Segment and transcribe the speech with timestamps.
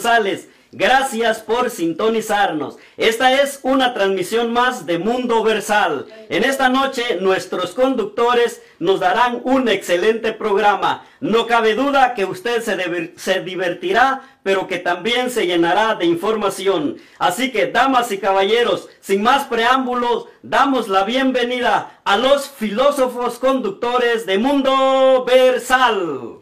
[0.00, 0.48] González.
[0.72, 2.78] Gracias por sintonizarnos.
[2.96, 6.06] Esta es una transmisión más de Mundo Versal.
[6.30, 11.04] En esta noche nuestros conductores nos darán un excelente programa.
[11.20, 16.96] No cabe duda que usted se, se, divertirá, pero que también se llenará de información.
[17.18, 24.24] Así que, damas y caballeros, sin más preámbulos, damos la bienvenida a los filósofos conductores
[24.24, 26.39] de Mundo Versal.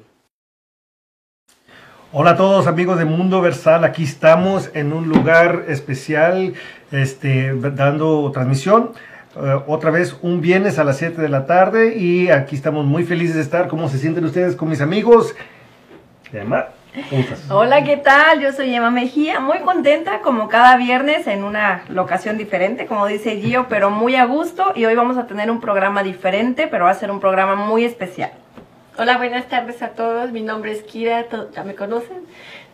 [2.11, 6.55] Hola a todos amigos de Mundo Versal, aquí estamos en un lugar especial
[6.91, 8.93] este, dando transmisión.
[9.37, 13.05] Uh, otra vez un viernes a las 7 de la tarde y aquí estamos muy
[13.05, 13.69] felices de estar.
[13.69, 15.37] ¿Cómo se sienten ustedes con mis amigos?
[16.33, 16.69] Emma,
[17.51, 18.41] Hola, ¿qué tal?
[18.41, 23.37] Yo soy Emma Mejía, muy contenta como cada viernes en una locación diferente, como dice
[23.37, 26.91] Gio, pero muy a gusto y hoy vamos a tener un programa diferente, pero va
[26.91, 28.31] a ser un programa muy especial.
[29.01, 30.33] Hola, buenas tardes a todos.
[30.33, 32.19] Mi nombre es Kira, ya me conocen.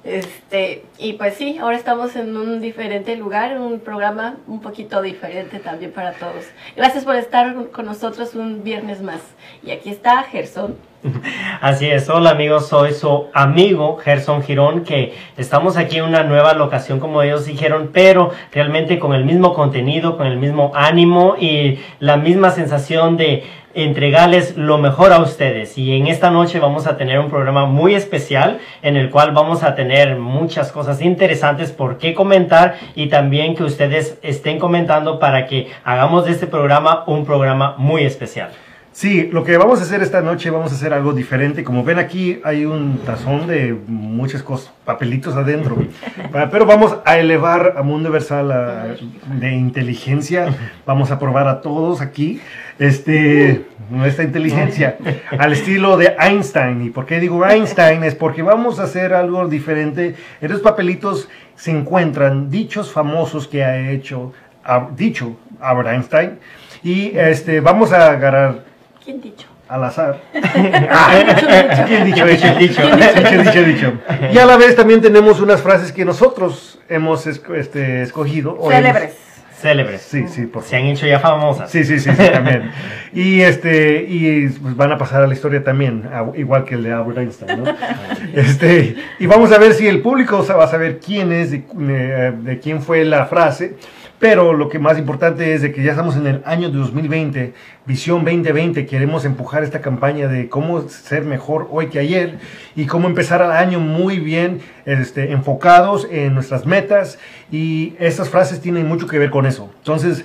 [0.05, 5.59] Este, y pues sí, ahora estamos en un diferente lugar, un programa un poquito diferente
[5.59, 6.47] también para todos.
[6.77, 9.21] Gracias por estar con nosotros un viernes más.
[9.63, 10.77] Y aquí está Gerson.
[11.61, 16.55] Así es, hola amigos, soy su amigo Gerson Girón, que estamos aquí en una nueva
[16.55, 21.81] locación como ellos dijeron, pero realmente con el mismo contenido, con el mismo ánimo y
[21.99, 25.77] la misma sensación de entregarles lo mejor a ustedes.
[25.79, 29.63] Y en esta noche vamos a tener un programa muy especial en el cual vamos
[29.63, 35.47] a tener muchas cosas interesantes por qué comentar y también que ustedes estén comentando para
[35.47, 38.51] que hagamos de este programa un programa muy especial.
[38.95, 41.65] Sí, lo que vamos a hacer esta noche, vamos a hacer algo diferente.
[41.65, 45.77] Como ven aquí, hay un tazón de muchas cosas, papelitos adentro.
[46.53, 48.97] Pero vamos a elevar a Mundo Universal
[49.41, 50.55] de inteligencia.
[50.87, 52.41] Vamos a probar a todos aquí
[52.79, 54.97] este, nuestra inteligencia
[55.41, 56.83] al estilo de Einstein.
[56.83, 58.05] ¿Y por qué digo Einstein?
[58.05, 60.15] Es porque vamos a hacer algo diferente.
[60.41, 64.33] En los papelitos se encuentran dichos famosos que ha hecho,
[64.63, 66.39] ha dicho Albert Einstein.
[66.85, 68.73] Y este, vamos a agarrar
[69.05, 69.47] ¿Quién dicho?
[69.69, 70.21] Al azar.
[70.33, 73.93] ¿Quién dicho, dicho, dicho, dicho, dicho, dicho.
[74.33, 78.59] Y a la vez también tenemos unas frases que nosotros hemos este, escogido.
[78.71, 79.17] Célebres.
[79.61, 80.03] Célebres.
[80.03, 81.71] Sí, sí, por Se han hecho ya famosas.
[81.71, 82.71] Sí, sí, sí, sí también.
[83.13, 86.93] Y este y pues van a pasar a la historia también, igual que el de
[86.93, 87.75] Albert Einstein, ¿no?
[88.35, 92.59] Este, y vamos a ver si el público va a saber quién es, de, de
[92.59, 93.77] quién fue la frase.
[94.19, 97.53] Pero lo que más importante es de que ya estamos en el año de 2020,
[97.85, 102.39] Visión 2020, queremos empujar esta campaña de cómo ser mejor hoy que ayer
[102.77, 107.19] y cómo empezar el año muy bien este, enfocados en nuestras metas
[107.51, 109.71] y estas frases tienen mucho que ver con eso.
[109.79, 110.25] Entonces,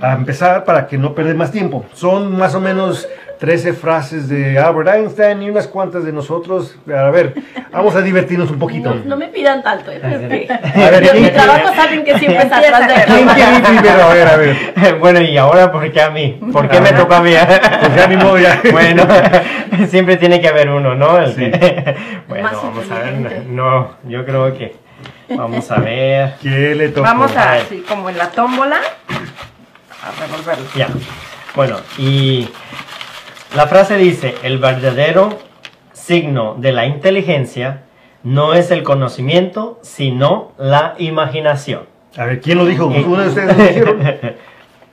[0.00, 1.84] a empezar para que no perder más tiempo.
[1.92, 6.74] Son más o menos 13 frases de Albert Einstein y unas cuantas de nosotros.
[6.88, 7.34] A ver,
[7.70, 8.94] vamos a divertirnos un poquito.
[9.04, 10.00] No, me pidan tanto, ¿eh?
[10.02, 14.02] A ver, mi trabajo saben que siempre está atrás de ¿Quién quiere primero?
[14.02, 14.56] A ver, a ver.
[14.98, 16.40] Bueno, y ahora, ¿por qué a mí?
[16.52, 17.32] ¿Por qué me toca a mí?
[17.80, 18.60] Pues ya ni modo ya.
[18.72, 19.06] Bueno,
[19.88, 21.26] siempre tiene que haber uno, ¿no?
[21.28, 21.50] Sí.
[22.26, 23.46] Bueno, vamos a ver.
[23.46, 24.74] No, yo creo que.
[25.28, 26.34] Vamos a ver.
[26.42, 27.08] ¿Qué le toca?
[27.08, 28.78] Vamos a, así como en la tómbola,
[30.02, 30.64] a revolverlo.
[30.74, 30.88] Ya.
[31.54, 32.48] Bueno, y
[33.54, 35.38] la frase dice, el verdadero
[35.92, 37.82] signo de la inteligencia
[38.22, 41.82] no es el conocimiento, sino la imaginación.
[42.16, 42.86] A ver, ¿quién lo dijo?
[42.86, 44.00] ¿Uno de ustedes lo dijeron?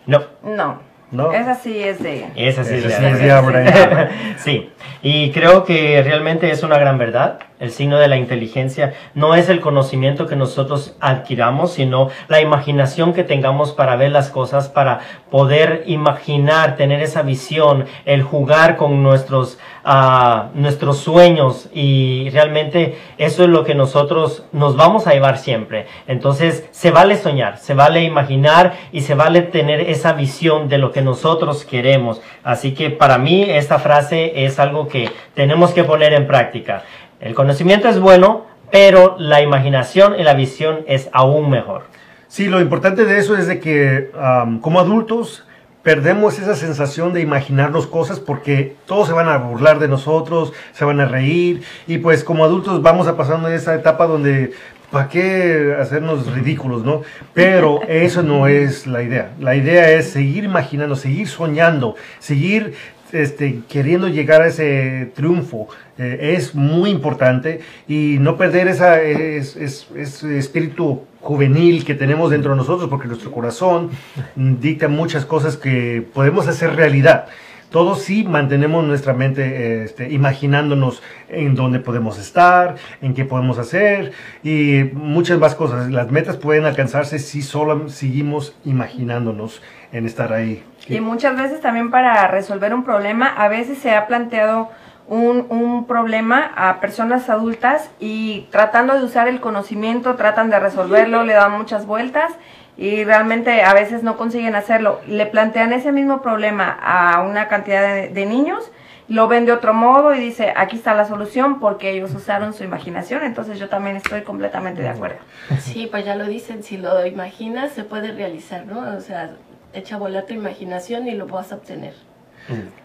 [0.05, 0.21] no.
[0.43, 0.84] No.
[1.15, 1.31] ¿No?
[1.31, 2.25] Esa sí es de...
[2.35, 4.69] Esa sí es de, de Sí,
[5.01, 7.39] y creo que realmente es una gran verdad.
[7.59, 13.13] El signo de la inteligencia no es el conocimiento que nosotros adquiramos, sino la imaginación
[13.13, 19.03] que tengamos para ver las cosas, para poder imaginar, tener esa visión, el jugar con
[19.03, 25.37] nuestros, uh, nuestros sueños y realmente eso es lo que nosotros nos vamos a llevar
[25.37, 25.85] siempre.
[26.07, 30.91] Entonces se vale soñar, se vale imaginar y se vale tener esa visión de lo
[30.91, 32.21] que nosotros queremos.
[32.43, 36.83] Así que para mí esta frase es algo que tenemos que poner en práctica.
[37.21, 41.83] El conocimiento es bueno, pero la imaginación y la visión es aún mejor.
[42.27, 44.11] Sí, lo importante de eso es de que
[44.59, 45.45] como adultos
[45.83, 50.83] perdemos esa sensación de imaginarnos cosas porque todos se van a burlar de nosotros, se
[50.83, 54.51] van a reír y pues como adultos vamos a pasar en esa etapa donde
[54.95, 57.01] ¿para qué hacernos ridículos, no?
[57.33, 59.33] Pero eso no es la idea.
[59.41, 62.75] La idea es seguir imaginando, seguir soñando, seguir
[63.11, 67.59] este, queriendo llegar a ese triunfo eh, es muy importante
[67.89, 73.89] y no perder esa, ese espíritu juvenil que tenemos dentro de nosotros porque nuestro corazón
[74.37, 77.25] dicta muchas cosas que podemos hacer realidad.
[77.69, 84.13] Todos sí mantenemos nuestra mente este, imaginándonos en dónde podemos estar, en qué podemos hacer
[84.43, 85.89] y muchas más cosas.
[85.91, 90.63] Las metas pueden alcanzarse si solo seguimos imaginándonos en estar ahí.
[90.87, 94.69] Y muchas veces también para resolver un problema, a veces se ha planteado
[95.07, 101.23] un, un, problema a personas adultas y tratando de usar el conocimiento, tratan de resolverlo,
[101.23, 102.31] le dan muchas vueltas
[102.77, 104.99] y realmente a veces no consiguen hacerlo.
[105.07, 108.71] Le plantean ese mismo problema a una cantidad de, niños,
[109.07, 112.63] lo ven de otro modo y dice, aquí está la solución porque ellos usaron su
[112.63, 115.17] imaginación, entonces yo también estoy completamente de acuerdo.
[115.59, 118.97] Sí, pues ya lo dicen, si lo imaginas se puede realizar, ¿no?
[118.97, 119.31] O sea,
[119.73, 121.93] echa a volar tu imaginación y lo vas a obtener.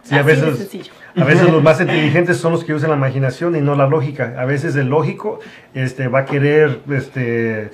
[0.02, 3.60] Sí, a veces, a veces los más inteligentes son los que usan la imaginación y
[3.60, 4.34] no la lógica.
[4.38, 5.40] A veces el lógico
[5.74, 7.70] este, va a querer este,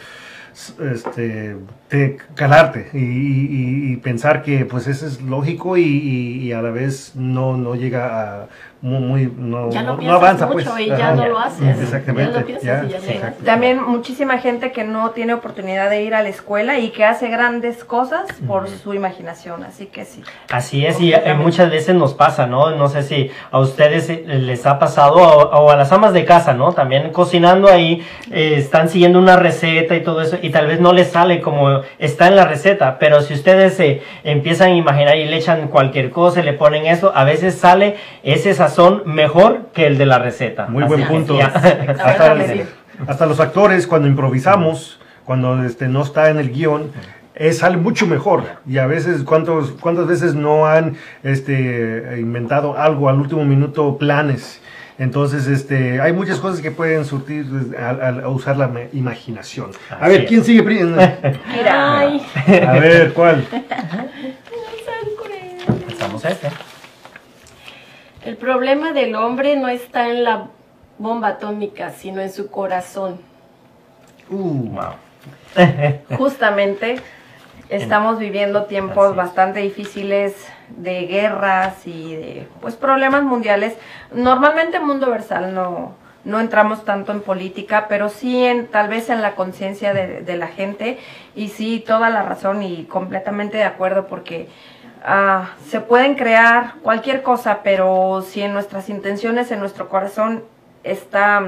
[0.80, 1.56] este,
[2.34, 8.42] calarte y, pensar que pues eso es lógico y, a la vez no, no llega
[8.42, 8.48] a
[8.82, 10.86] muy, no, no, avanza mucho pues.
[10.86, 11.80] y ya no lo haces.
[11.80, 12.44] Exactamente.
[13.44, 17.28] también muchísima gente que no tiene oportunidad de ir a la escuela y que hace
[17.28, 20.22] grandes cosas por su imaginación así que sí.
[20.50, 24.24] Así es y eh, muchas veces nos pasa no no sé si a ustedes eh,
[24.26, 28.88] les ha pasado o, a las amas de casa no también cocinando ahí eh, están
[28.88, 32.36] siguiendo una receta y todo eso y tal vez no les sale como está en
[32.36, 36.52] la receta, pero si ustedes se empiezan a imaginar y le echan cualquier cosa, le
[36.52, 38.65] ponen eso, a veces sale ese sazón
[39.04, 40.66] mejor que el de la receta.
[40.66, 41.38] Muy buen punto.
[43.06, 46.90] hasta, los actores cuando improvisamos, cuando este, no está en el guion,
[47.52, 48.44] sale mucho mejor.
[48.66, 54.60] Y a veces, ¿cuántos, ¿cuántas veces no han este, inventado algo al último minuto, planes?
[54.98, 57.44] Entonces, este, hay muchas cosas que pueden surtir
[57.78, 59.72] al, usar la imaginación.
[59.90, 60.62] A ver, ¿quién sigue?
[60.62, 62.00] Mira.
[62.00, 63.44] A ver, ¿cuál?
[65.88, 66.48] Estamos este.
[68.26, 70.48] El problema del hombre no está en la
[70.98, 73.20] bomba atómica, sino en su corazón.
[74.28, 74.94] Uh, wow.
[76.18, 76.96] Justamente
[77.68, 80.34] estamos viviendo tiempos bastante difíciles
[80.76, 83.74] de guerras y de pues problemas mundiales.
[84.12, 85.94] Normalmente en Mundo Versal no,
[86.26, 90.48] no entramos tanto en política, pero sí en tal vez en la conciencia de, la
[90.48, 90.98] gente
[91.36, 94.48] y sí toda la razón y completamente de acuerdo porque
[95.04, 100.44] ah, se pueden crear cualquier cosa, pero si en nuestras intenciones, en nuestro corazón
[100.84, 101.42] está,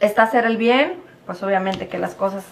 [0.00, 0.94] está hacer el bien,
[1.26, 2.44] pues obviamente que las cosas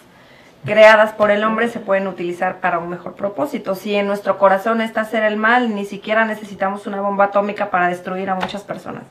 [0.65, 3.75] creadas por el hombre se pueden utilizar para un mejor propósito.
[3.75, 7.89] Si en nuestro corazón está hacer el mal, ni siquiera necesitamos una bomba atómica para
[7.89, 9.03] destruir a muchas personas.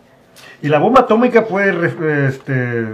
[0.64, 2.86] Y la bomba atómica puede, este,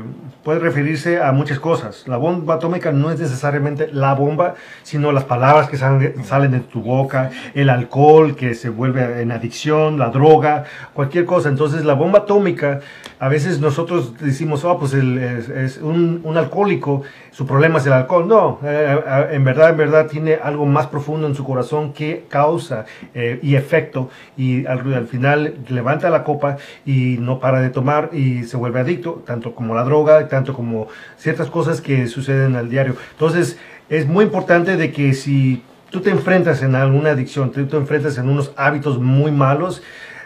[0.41, 2.07] puede referirse a muchas cosas.
[2.07, 6.61] La bomba atómica no es necesariamente la bomba, sino las palabras que salen, salen de
[6.61, 11.49] tu boca, el alcohol que se vuelve en adicción, la droga, cualquier cosa.
[11.49, 12.79] Entonces la bomba atómica,
[13.19, 18.29] a veces nosotros decimos, oh, pues es, un, un, alcohólico, su problema es el alcohol.
[18.29, 22.23] No, eh, eh, en verdad, en verdad tiene algo más profundo en su corazón que
[22.29, 24.09] causa eh, y efecto.
[24.37, 26.55] Y al, al final levanta la copa
[26.85, 30.87] y no para de tomar y se vuelve adicto, tanto como la droga, tanto como
[31.17, 32.95] ciertas cosas que suceden al diario.
[33.11, 33.57] Entonces,
[33.89, 38.17] es muy importante de que si tú te enfrentas en alguna adicción, tú te enfrentas
[38.17, 39.81] en unos hábitos muy malos,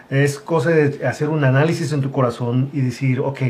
[0.09, 3.41] es cosa de hacer un análisis en tu corazón y decir, ok,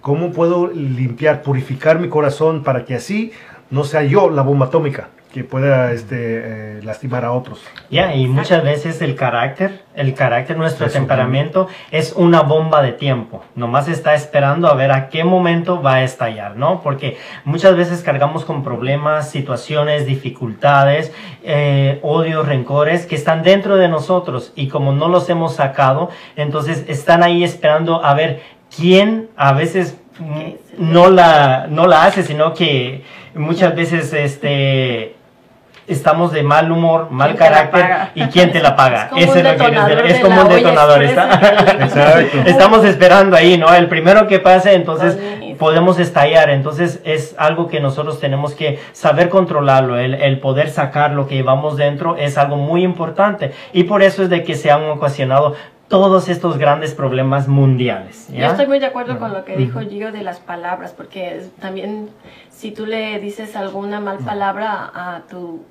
[0.00, 3.32] ¿cómo puedo limpiar, purificar mi corazón para que así
[3.70, 5.10] no sea yo la bomba atómica?
[5.32, 7.60] Que pueda este, eh, lastimar a otros.
[7.88, 13.44] Ya, y muchas veces el carácter, el carácter, nuestro temperamento es una bomba de tiempo.
[13.54, 16.80] Nomás está esperando a ver a qué momento va a estallar, ¿no?
[16.82, 21.12] Porque muchas veces cargamos con problemas, situaciones, dificultades,
[21.44, 26.84] eh, odios, rencores que están dentro de nosotros y como no los hemos sacado, entonces
[26.88, 28.42] están ahí esperando a ver
[28.74, 29.96] quién a veces
[30.76, 35.14] no la, no la hace, sino que muchas veces este
[35.92, 39.10] estamos de mal humor, mal carácter y quién te la paga.
[39.16, 40.06] Es como un detonador.
[40.06, 41.02] Es como un detonador.
[42.46, 43.74] Estamos esperando ahí, ¿no?
[43.74, 45.18] El primero que pase, entonces
[45.58, 46.50] podemos estallar.
[46.50, 49.98] Entonces es algo que nosotros tenemos que saber controlarlo.
[49.98, 53.52] El, el, poder sacar lo que llevamos dentro es algo muy importante.
[53.72, 55.54] Y por eso es de que se han ocasionado
[55.90, 58.28] todos estos grandes problemas mundiales.
[58.32, 62.10] Yo estoy muy de acuerdo con lo que dijo Gio de las palabras, porque también
[62.48, 65.64] si tú le dices alguna mal palabra a tu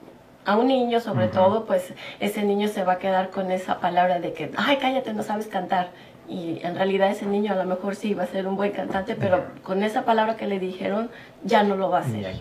[0.50, 4.20] a un niño sobre todo, pues ese niño se va a quedar con esa palabra
[4.20, 5.92] de que, ay, cállate, no sabes cantar.
[6.28, 9.16] Y en realidad ese niño a lo mejor sí va a ser un buen cantante,
[9.16, 11.12] pero con esa palabra que le dijeron
[11.44, 12.38] ya no lo va a hacer.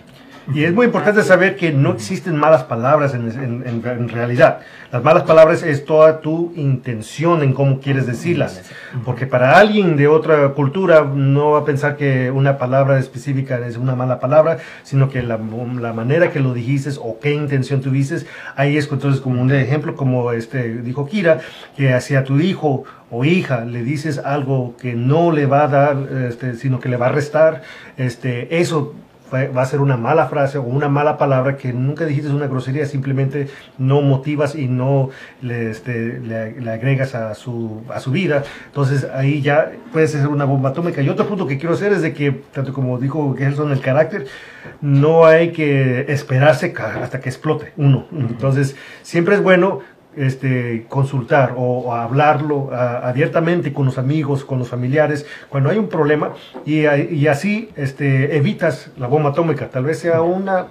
[0.54, 4.60] Y es muy importante saber que no existen malas palabras en, en, realidad.
[4.90, 8.62] Las malas palabras es toda tu intención en cómo quieres decirlas.
[9.04, 13.76] Porque para alguien de otra cultura no va a pensar que una palabra específica es
[13.76, 15.38] una mala palabra, sino que la,
[15.80, 17.98] la manera que lo dijiste o qué intención tuviste,
[18.56, 21.40] ahí es entonces como un ejemplo, como este dijo Kira,
[21.76, 25.96] que hacia tu hijo o hija le dices algo que no le va a dar,
[26.28, 27.62] este, sino que le va a restar,
[27.96, 28.94] este, eso
[29.32, 32.86] va a ser una mala frase o una mala palabra que nunca dijiste una grosería,
[32.86, 35.10] simplemente no motivas y no
[35.42, 38.44] le, este, le, agregas a su, a su vida.
[38.66, 41.02] Entonces ahí ya puede ser una bomba atómica.
[41.02, 44.26] Y otro punto que quiero hacer es de que, tanto como dijo Gelson, el carácter,
[44.80, 48.06] no hay que esperarse hasta que explote uno.
[48.12, 49.80] Entonces siempre es bueno
[50.18, 56.32] este, consultar o, hablarlo abiertamente con los amigos, con los familiares, cuando hay un problema
[56.64, 56.86] y,
[57.26, 59.68] así este, evitas la bomba atómica.
[59.68, 60.66] Tal vez sea una,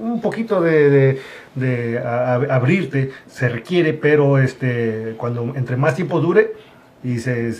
[0.00, 1.20] un poquito de,
[2.50, 6.52] abrirte, se requiere, pero este, cuando entre más tiempo dure
[7.04, 7.52] y se,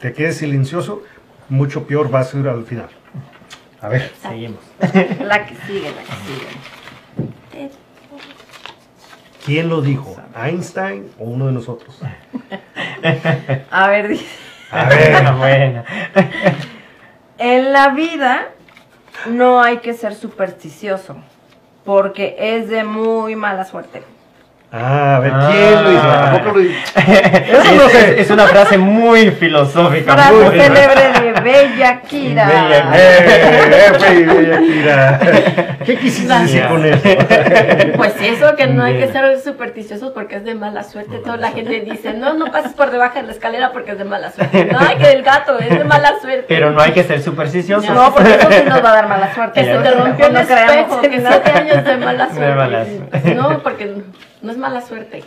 [0.00, 1.02] te quedes silencioso,
[1.48, 2.88] mucho peor va a ser al final.
[3.80, 4.60] A ver, seguimos.
[4.80, 6.77] La que sigue, la que sigue.
[9.48, 10.14] ¿Quién lo dijo?
[10.36, 11.98] ¿Einstein o uno de nosotros?
[13.70, 14.26] A ver, dice.
[14.70, 15.84] A ver, bueno.
[17.38, 18.48] En la vida
[19.30, 21.16] no hay que ser supersticioso,
[21.86, 24.02] porque es de muy mala suerte.
[24.70, 26.02] Ah, a ver, ¿quién lo hizo?
[26.02, 26.78] ¿A poco lo hizo?
[26.98, 28.20] Eso no sé.
[28.20, 30.12] Es una frase muy filosófica.
[30.12, 32.46] Frase muy célebre de Bella Kira.
[32.46, 35.20] Bella, eh, eh, Bella Kira.
[35.86, 37.00] ¿Qué quisiste decir con eso?
[37.96, 41.16] Pues eso, que no hay que ser supersticiosos porque es de mala suerte.
[41.18, 44.04] Toda la gente dice, no, no pases por debajo de la escalera porque es de
[44.04, 44.66] mala suerte.
[44.66, 46.44] No, hay que el gato, es de mala suerte.
[46.46, 47.88] Pero no hay que ser supersticiosos.
[47.88, 49.62] No, porque eso sí nos va a dar mala suerte.
[49.62, 52.44] Que se te rompió el espejo, que siete años de mala suerte.
[52.44, 53.34] De mala suerte.
[53.34, 54.02] No, porque
[54.42, 55.22] no es mala suerte.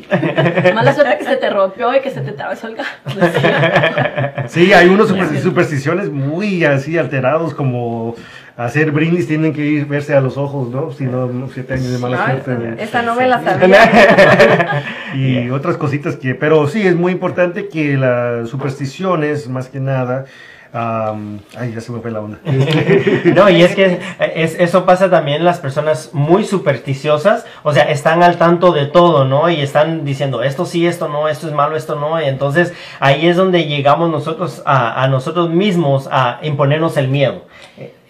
[0.74, 2.88] Mala suerte que se te rompió y que se te atravesó el gato.
[4.48, 5.10] Sí, hay unos
[5.42, 8.16] supersticiones muy así alterados como
[8.58, 10.92] hacer brindis tienen que ir verse a los ojos, ¿no?
[10.92, 12.84] Si no, siete años de mala suerte.
[12.84, 14.84] Esa no me la sabía.
[15.16, 20.26] y otras cositas que, pero sí, es muy importante que las supersticiones, más que nada,
[20.74, 22.40] ay, ya se me fue la onda.
[23.36, 24.00] no, y es que
[24.36, 29.26] es, eso pasa también las personas muy supersticiosas, o sea, están al tanto de todo,
[29.26, 29.50] ¿no?
[29.50, 32.22] Y están diciendo, esto sí, esto no, esto es malo, esto no.
[32.22, 37.46] Y entonces ahí es donde llegamos nosotros a nosotros mismos a imponernos el miedo.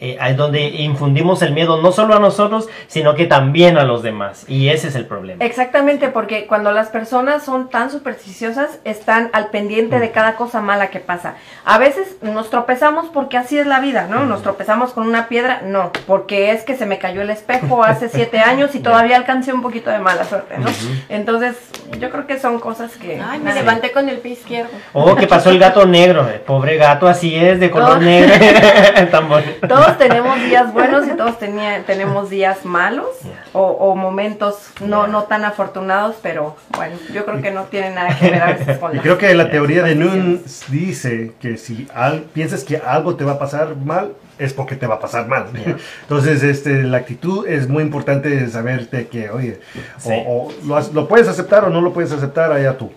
[0.03, 4.01] Eh, es donde infundimos el miedo no solo a nosotros, sino que también a los
[4.01, 4.45] demás.
[4.47, 5.45] Y ese es el problema.
[5.45, 10.11] Exactamente, porque cuando las personas son tan supersticiosas, están al pendiente de mm.
[10.11, 11.35] cada cosa mala que pasa.
[11.65, 14.25] A veces nos tropezamos porque así es la vida, ¿no?
[14.25, 18.09] Nos tropezamos con una piedra, no, porque es que se me cayó el espejo hace
[18.13, 20.65] siete años y todavía alcancé un poquito de mala suerte, ¿no?
[21.09, 21.57] Entonces,
[21.99, 23.21] yo creo que son cosas que...
[23.23, 24.71] Ay, me levanté con el pie izquierdo.
[24.93, 28.33] Oh, que pasó el gato negro, pobre gato, así es, de color negro.
[29.11, 33.09] Tan bonito tenemos días buenos y todos tenía, tenemos días malos
[33.53, 38.31] o, momentos no, no tan afortunados, pero bueno, yo creo que no tiene nada que
[38.31, 42.21] ver a veces con Y creo que la teoría de Nunes dice que si al,
[42.21, 45.45] piensas que algo te va a pasar mal, es porque te va a pasar mal.
[46.01, 49.59] Entonces, este, la actitud es muy importante saberte que, oye,
[50.03, 50.51] o,
[50.93, 52.91] lo, puedes aceptar o no lo puedes aceptar, allá tú.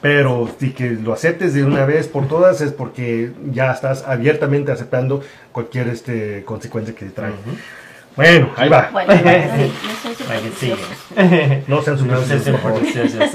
[0.00, 4.72] Pero si que lo aceptes de una vez por todas es porque ya estás abiertamente
[4.72, 5.22] aceptando
[5.52, 7.32] cualquier este, consecuencia que te trae.
[8.16, 8.90] Bueno, ahí va.
[10.26, 10.48] Bueno,
[11.68, 13.30] no sean supersticiosos.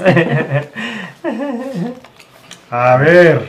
[2.70, 3.46] A ver.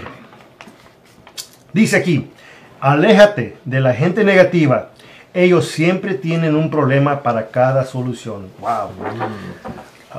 [1.74, 2.32] Dice aquí,
[2.80, 4.92] aléjate de la gente negativa.
[5.34, 8.48] Ellos siempre tienen un problema para cada solución.
[8.60, 8.92] Wow.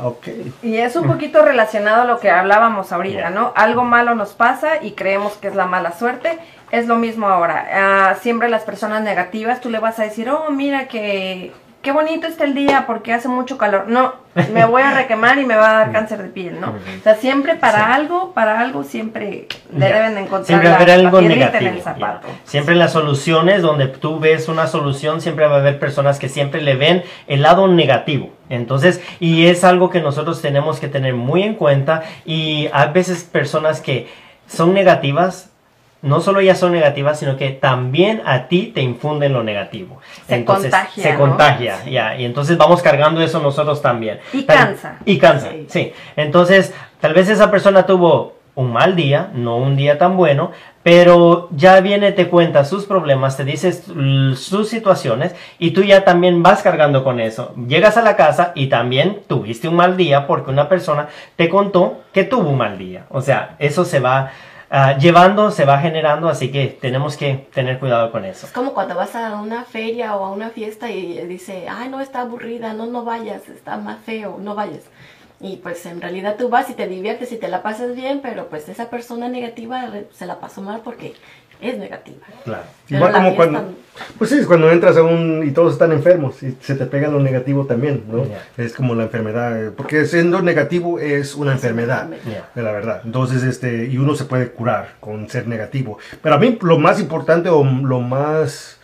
[0.04, 0.52] Okay.
[0.62, 3.52] Y es un poquito relacionado a lo que hablábamos ahorita, ¿no?
[3.56, 6.38] Algo malo nos pasa y creemos que es la mala suerte.
[6.70, 8.12] Es lo mismo ahora.
[8.14, 11.52] Uh, siempre las personas negativas, tú le vas a decir, oh, mira que
[11.87, 13.85] qué bonito está el día porque hace mucho calor.
[13.87, 14.12] No,
[14.52, 16.71] me voy a requemar y me va a dar cáncer de piel, ¿no?
[16.71, 20.90] O sea, siempre para algo, para algo siempre le deben encontrar siempre va a haber
[20.90, 21.71] algo negativo.
[21.71, 22.26] En el zapato.
[22.43, 26.61] Siempre las soluciones donde tú ves una solución, siempre va a haber personas que siempre
[26.61, 28.31] le ven el lado negativo.
[28.49, 33.23] Entonces, y es algo que nosotros tenemos que tener muy en cuenta y hay veces
[33.23, 34.09] personas que
[34.49, 35.52] son negativas
[36.06, 40.00] no solo ellas son negativas, sino que también a ti te infunden lo negativo.
[40.28, 41.02] Se contagia.
[41.02, 42.16] Se contagia, ya.
[42.16, 44.20] Y entonces vamos cargando eso nosotros también.
[44.32, 44.98] Y cansa.
[45.04, 45.92] Y cansa, sí.
[46.16, 50.50] Entonces, tal vez esa persona tuvo un mal día, no un día tan bueno,
[50.82, 56.42] pero ya viene, te cuenta sus problemas, te dice sus situaciones y tú ya también
[56.42, 57.52] vas cargando con eso.
[57.66, 62.02] Llegas a la casa y también tuviste un mal día porque una persona te contó
[62.12, 63.06] que tuvo un mal día.
[63.10, 64.30] O sea, eso se va
[64.70, 68.46] uh, llevando, se va generando, así que tenemos que tener cuidado con eso.
[68.46, 72.00] Es como cuando vas a una feria o a una fiesta y dice, ay, no,
[72.00, 74.85] está aburrida, no, no vayas, está más feo, no vayas.
[75.38, 78.49] Y pues en realidad tú vas y te diviertes y te la pasas bien, pero
[78.49, 81.14] pues esa persona negativa se la pasó mal porque
[81.60, 82.26] es negativa.
[82.44, 82.64] Claro.
[82.88, 83.75] Igual como cuando,
[84.18, 87.08] pues sí, es cuando entras a un y todos están enfermos y se te pega
[87.08, 88.25] lo negativo también, ¿no?
[88.56, 92.08] Es como la enfermedad, porque siendo negativo es una enfermedad,
[92.54, 93.02] de la verdad.
[93.04, 95.98] Entonces, este, y uno se puede curar con ser negativo.
[96.22, 98.78] Pero a mí lo más importante o lo más,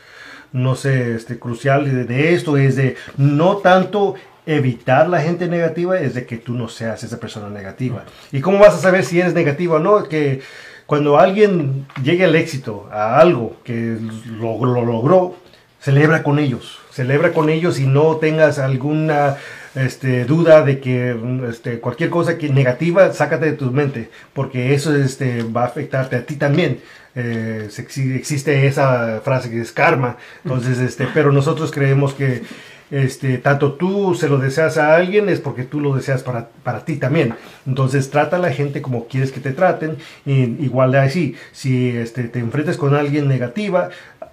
[0.52, 4.14] no sé, este, crucial de, de esto es de no tanto
[4.46, 8.04] evitar la gente negativa es de que tú no seas esa persona negativa.
[8.32, 10.02] ¿Y cómo vas a saber si eres negativa o no?
[10.04, 10.40] Que
[10.86, 13.96] cuando alguien llegue al éxito, a algo que
[14.26, 15.36] lo, logró,
[15.80, 16.78] celebra con ellos.
[16.90, 19.36] Celebra con ellos y no tengas alguna
[19.74, 21.16] este, duda de que
[21.48, 26.16] este, cualquier cosa que negativa, sácate de tu mente, porque eso este, va a afectarte
[26.16, 26.80] a ti también.
[27.14, 32.42] Eh, existe esa frase que es karma, entonces, este, pero nosotros creemos que
[32.92, 36.84] este, tanto tú se lo deseas a alguien es porque tú lo deseas para, para
[36.84, 37.34] ti también.
[37.66, 39.96] Entonces trata a la gente como quieres que te traten.
[40.26, 43.88] Igual de así, si este, te enfrentas con alguien negativa,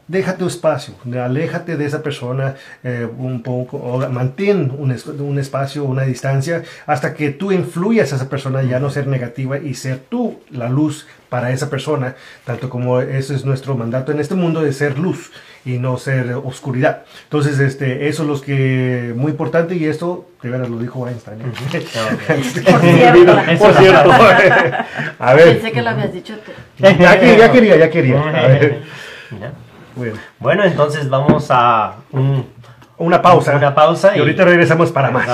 [0.09, 5.83] deja tu espacio, aléjate de esa persona eh, un poco, o mantén un, un, espacio,
[5.83, 9.99] una distancia, hasta que tú influyas a esa persona ya no ser negativa y ser
[9.99, 14.61] tú la luz para esa persona, tanto como ese es nuestro mandato en este mundo
[14.61, 15.31] de ser luz
[15.65, 17.03] y no ser oscuridad.
[17.23, 21.39] Entonces, este, eso es lo que muy importante y esto, de veras lo dijo Einstein.
[23.59, 24.11] Por cierto.
[25.19, 25.53] A ver.
[25.53, 26.51] Pensé que lo habías dicho tú.
[26.79, 27.19] Ya,
[27.51, 28.21] quería, ya quería.
[28.21, 28.81] A ver.
[30.39, 30.63] Bueno.
[30.63, 31.95] entonces vamos a
[32.97, 33.55] una pausa.
[33.55, 35.27] Una pausa y, ahorita regresamos para más.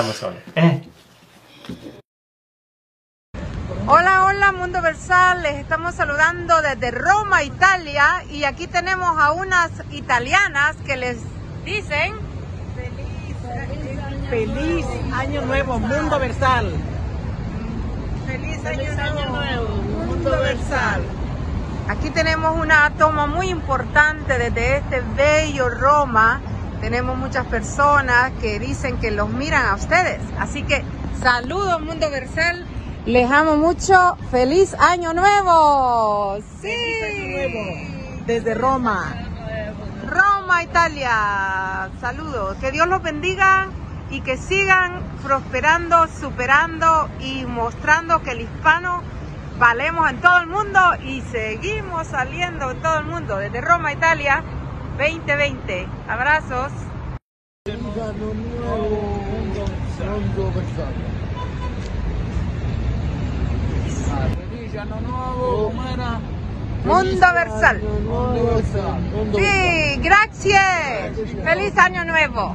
[3.88, 9.70] Hola, hola Mundo Versal, les estamos saludando desde Roma, Italia y aquí tenemos a unas
[9.92, 11.18] italianas que les
[11.64, 12.16] dicen
[14.28, 16.72] feliz, año nuevo, Mundo Versal.
[18.26, 19.68] Feliz año, nuevo,
[20.08, 21.02] Mundo Versal.
[21.88, 26.40] Aquí tenemos una toma muy importante desde este bello Roma.
[26.80, 30.20] Tenemos muchas personas que dicen que los miran a ustedes.
[30.40, 30.82] Así que
[31.22, 32.66] saludos Mundo Versal
[33.06, 34.16] les amo mucho.
[34.30, 36.38] ¡Feliz Año Nuevo!
[36.60, 36.68] ¡Sí!
[36.68, 38.24] ¡Feliz Año Nuevo!
[38.26, 39.14] Desde Roma.
[40.08, 41.90] Roma, Italia.
[42.00, 42.56] Saludos.
[42.58, 43.68] Que Dios los bendiga
[44.10, 49.02] y que sigan prosperando, superando y mostrando que el hispano
[49.58, 53.36] valemos en todo el mundo y seguimos saliendo en todo el mundo.
[53.38, 54.42] Desde Roma, Italia,
[54.98, 55.86] 2020.
[56.08, 56.72] Abrazos.
[66.84, 67.80] Mundo Versal.
[69.34, 71.16] Sí, gracias.
[71.42, 72.54] Feliz año nuevo.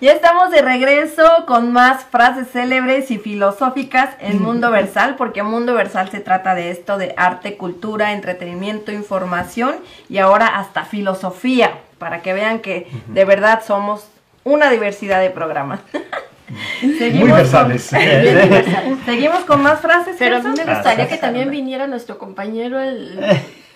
[0.00, 5.74] Ya estamos de regreso con más frases célebres y filosóficas en Mundo Versal, porque Mundo
[5.74, 9.76] Versal se trata de esto, de arte, cultura, entretenimiento, información
[10.08, 14.08] y ahora hasta filosofía, para que vean que de verdad somos
[14.48, 15.80] una diversidad de programas.
[16.80, 17.90] Seguimos Muy versales.
[17.90, 20.16] Con, Seguimos con más frases.
[20.18, 23.20] Pero a mí me gustaría que también viniera nuestro compañero el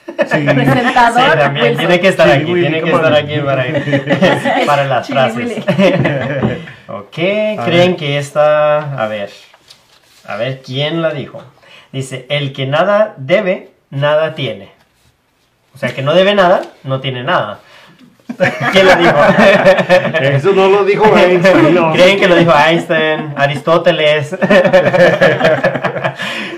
[0.16, 1.38] presentador.
[1.38, 3.66] también tiene que estar aquí, tiene que estar aquí para,
[4.66, 5.58] para las frases.
[6.88, 7.16] ok,
[7.64, 9.30] creen que esta, a ver,
[10.26, 11.42] a ver quién la dijo.
[11.92, 14.72] Dice, el que nada debe, nada tiene.
[15.74, 17.60] O sea, que no debe nada, no tiene nada.
[18.72, 19.16] ¿Quién lo dijo?
[20.20, 21.92] Eso no lo dijo Einstein.
[21.92, 23.34] ¿Creen que lo dijo Einstein?
[23.36, 24.36] Aristóteles.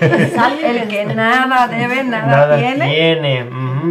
[0.01, 2.87] El que nada debe, nada, tiene.
[2.87, 3.49] tiene.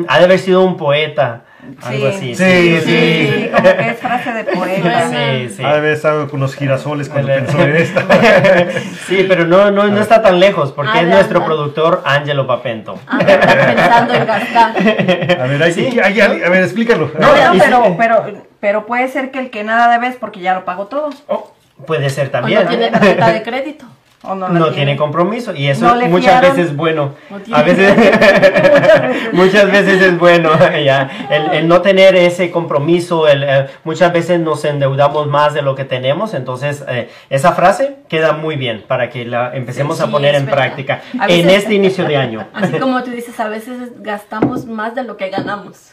[0.09, 1.43] Ha de haber sido un poeta.
[1.83, 2.35] Algo así.
[2.35, 5.11] Sí, sí, como que es frase de poeta.
[5.11, 5.63] Sí, sí.
[5.65, 8.03] Ha de haber estado con los girasoles cuando pensó en esta.
[9.07, 12.99] sí, pero no, no, no está tan lejos porque es nuestro productor Angelo Papento.
[13.07, 14.71] Ah, pensando en gastar.
[15.41, 17.11] A ver, ahí, a ver explícalo.
[17.19, 20.65] No, pero, pero, pero puede ser que el que nada debe es porque ya lo
[20.65, 21.11] pagó todo.
[21.29, 21.53] Oh,
[21.87, 22.59] puede ser también.
[22.59, 23.87] O no tiene tarjeta de crédito.
[24.35, 24.97] No, tiene.
[24.97, 27.15] compromiso y eso muchas veces es bueno.
[27.53, 27.95] A veces,
[29.33, 30.01] muchas, veces.
[30.01, 30.51] es bueno
[30.85, 31.29] ya.
[31.31, 35.85] El, no tener ese compromiso, el, eh, muchas veces nos endeudamos más de lo que
[35.85, 40.47] tenemos, entonces eh, esa frase queda muy bien para que la empecemos a poner en
[40.47, 42.47] práctica en este inicio de año.
[42.55, 45.91] Así como tú dices, a veces gastamos más de lo que ganamos.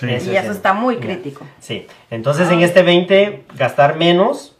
[0.00, 1.44] y eso está muy crítico.
[1.60, 4.57] Sí, entonces en este 20 gastar menos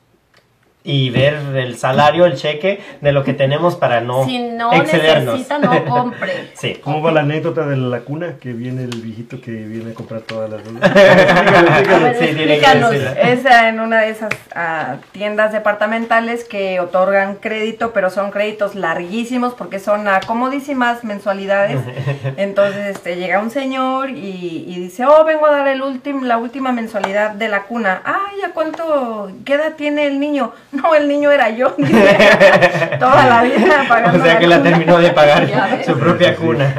[0.88, 5.58] y ver el salario, el cheque de lo que tenemos para no, si no Necesita,
[5.58, 6.48] no compre.
[6.54, 6.80] Sí.
[6.82, 8.36] ¿Cómo va la anécdota de la cuna?
[8.40, 10.62] Que viene el viejito que viene a comprar todas las
[13.22, 19.52] Es en una de esas ah, tiendas departamentales que otorgan crédito, pero son créditos larguísimos
[19.52, 21.82] porque son a comodísimas mensualidades.
[22.38, 26.72] Entonces este, llega un señor y, dice, oh, vengo a dar el último, la última
[26.72, 28.00] mensualidad de la cuna.
[28.04, 30.54] Ay, ¿a cuánto, qué edad tiene el niño?
[30.82, 31.70] No, el niño era yo.
[33.00, 34.18] Toda la vida pagando.
[34.18, 35.48] O sea que la, terminó de pagar
[35.86, 36.74] su propia cuna.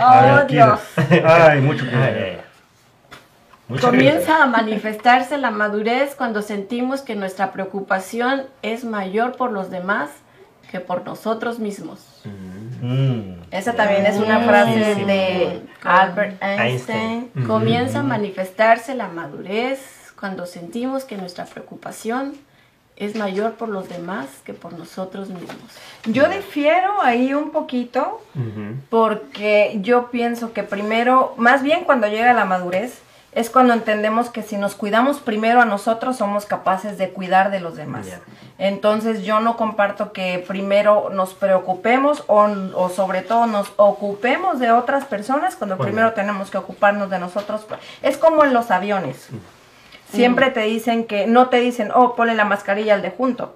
[0.00, 0.80] Oh, Dios.
[1.24, 1.84] Ay, mucho
[3.80, 10.10] Comienza a manifestarse la madurez cuando sentimos que nuestra preocupación es mayor por los demás
[10.70, 12.22] que por nosotros mismos.
[12.80, 13.40] Mm.
[13.50, 17.30] Esa también es una frase de Albert Einstein.
[17.46, 22.34] Comienza a manifestarse la madurez cuando sentimos que nuestra preocupación
[22.98, 25.56] es mayor por los demás que por nosotros mismos.
[26.04, 28.20] Yo difiero ahí un poquito
[28.90, 33.00] porque yo pienso que primero, más bien cuando llega la madurez,
[33.32, 37.60] es cuando entendemos que si nos cuidamos primero a nosotros somos capaces de cuidar de
[37.60, 38.08] los demás.
[38.58, 45.04] Entonces yo no comparto que primero nos preocupemos o, sobre todo nos ocupemos de otras
[45.04, 47.64] personas cuando primero tenemos que ocuparnos de nosotros.
[48.02, 49.28] Es como en los aviones.
[50.10, 53.54] Siempre te dicen que, no te dicen, oh, ponle la mascarilla al de junto.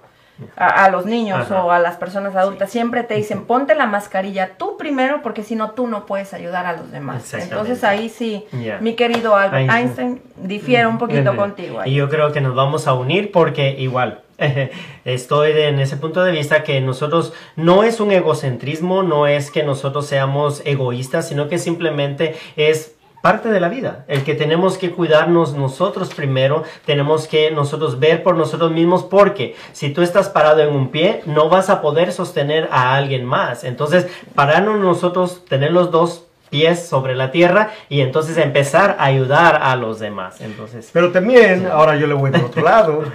[0.57, 4.77] A, los niños o a las personas adultas, siempre te dicen, ponte la mascarilla tú
[4.77, 7.33] primero porque si no tú no puedes ayudar a los demás.
[7.35, 8.45] Entonces ahí sí,
[8.81, 11.81] mi querido Albert Einstein, difiere un poquito contigo.
[11.85, 14.23] Y yo creo que nos vamos a unir porque igual,
[15.05, 19.63] estoy en ese punto de vista que nosotros no es un egocentrismo, no es que
[19.63, 22.92] nosotros seamos egoístas, sino que simplemente es
[23.23, 28.21] parte de la vida, el que tenemos que cuidarnos nosotros primero, tenemos que nosotros ver
[28.21, 32.11] por nosotros mismos, porque si tú estás parado en un pie, no vas a poder
[32.11, 33.63] sostener a alguien más.
[33.63, 39.57] Entonces, pararnos nosotros, tener los dos pies sobre la tierra y entonces empezar a ayudar
[39.63, 40.41] a los demás.
[40.41, 43.05] Entonces, pero también, ahora yo le voy por otro lado,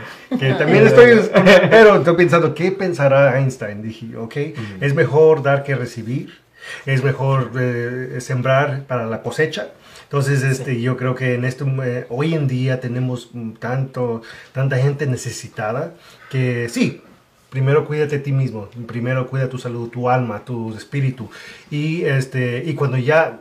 [0.41, 1.21] que también estoy,
[1.69, 3.83] pero estoy pensando, ¿qué pensará Einstein?
[3.83, 4.37] Dije, ok,
[4.81, 6.41] es mejor dar que recibir,
[6.87, 9.69] es mejor eh, sembrar para la cosecha.
[10.09, 15.07] Entonces, este, yo creo que en este, eh, hoy en día tenemos tanto, tanta gente
[15.07, 15.93] necesitada
[16.31, 17.03] que sí,
[17.51, 21.29] primero cuídate a ti mismo, primero cuida tu salud, tu alma, tu espíritu.
[21.71, 23.41] Y, este, y cuando ya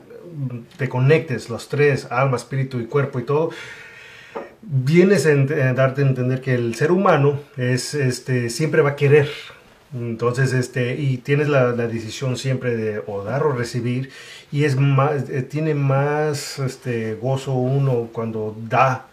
[0.76, 3.52] te conectes los tres, alma, espíritu y cuerpo y todo,
[4.62, 5.36] vienes a,
[5.74, 9.30] darte a entender que el ser humano es, este, siempre va a querer
[9.94, 14.12] entonces, este, y tienes la, decisión siempre de o dar o recibir,
[14.52, 19.08] y es más, eh, tiene más este, gozo uno cuando da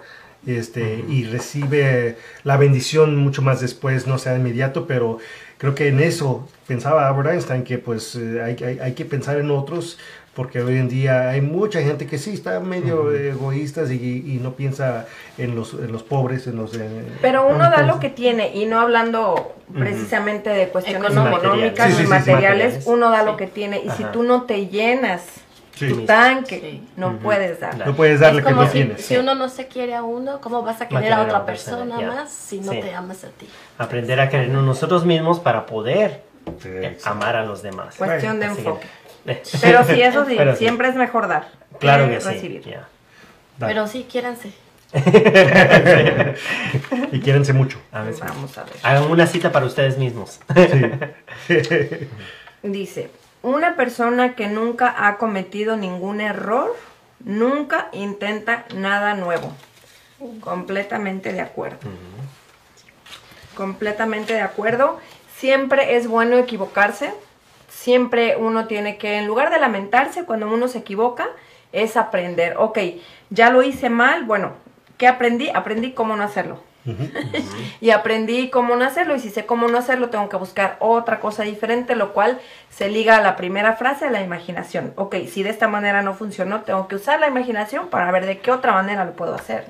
[0.46, 5.18] este, y recibe la bendición mucho más después, no sea inmediato, pero
[5.58, 9.50] creo que en eso pensaba Albert Einstein que pues eh, hay, hay, que pensar en
[9.50, 9.98] otros
[10.34, 15.06] porque hoy en día hay mucha gente que sí está medio egoístas y, no piensa
[15.38, 16.72] en los, en los pobres, en los...
[17.22, 22.00] Pero uno da lo que tiene y no hablando precisamente de cuestiones económicas.
[22.00, 25.22] y materiales, uno da lo que tiene y si tú no te llenas
[25.78, 27.86] tu tanque, no puedes dar.
[27.86, 29.04] No puedes darle que no tienes.
[29.04, 32.32] Si uno no se quiere a uno, ¿cómo vas a querer a otra persona, más
[32.32, 33.48] si no te amas a ti?
[33.78, 36.22] Aprender a querernos nosotros mismos para poder
[37.04, 37.96] amar a los demás.
[37.96, 38.86] Cuestión de enfoque.
[39.60, 41.48] Pero sí, eso sí, siempre es mejor dar.
[41.78, 42.62] Claro que, recibir.
[42.62, 42.74] sí.
[43.58, 44.52] Pero sí, quiéranse.
[47.12, 47.80] y quiérense mucho.
[47.92, 48.74] Vamos a ver.
[48.82, 50.40] Hagan una cita para ustedes mismos.
[52.62, 53.10] Dice,
[53.42, 56.74] una persona que nunca ha cometido ningún error,
[57.20, 59.52] nunca intenta nada nuevo.
[60.40, 61.78] Completamente de acuerdo.
[63.56, 65.00] Completamente de acuerdo.
[65.36, 67.12] Siempre es bueno equivocarse
[67.84, 71.26] siempre uno tiene que, en lugar de lamentarse cuando uno se equivoca,
[71.70, 72.56] es aprender.
[72.56, 72.78] Ok,
[73.28, 74.52] ya lo hice mal, bueno,
[74.96, 75.50] ¿qué aprendí?
[75.50, 76.60] Aprendí cómo no hacerlo.
[77.82, 81.20] y aprendí cómo no hacerlo y si sé cómo no hacerlo tengo que buscar otra
[81.20, 84.94] cosa diferente, lo cual se liga a la primera frase, la imaginación.
[84.96, 88.38] Ok, si de esta manera no funcionó, tengo que usar la imaginación para ver de
[88.38, 89.66] qué otra manera lo puedo hacer.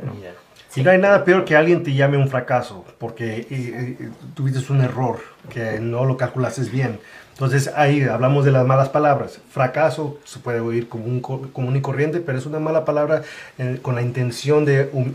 [0.77, 4.73] Y no hay nada peor que alguien te llame un fracaso porque eh, eh, tuviste
[4.73, 7.01] un error, que no lo calculaste bien.
[7.35, 9.41] Entonces ahí hablamos de las malas palabras.
[9.51, 13.23] Fracaso se puede oír como un común y corriente, pero es una mala palabra
[13.59, 15.15] eh, con la intención de um,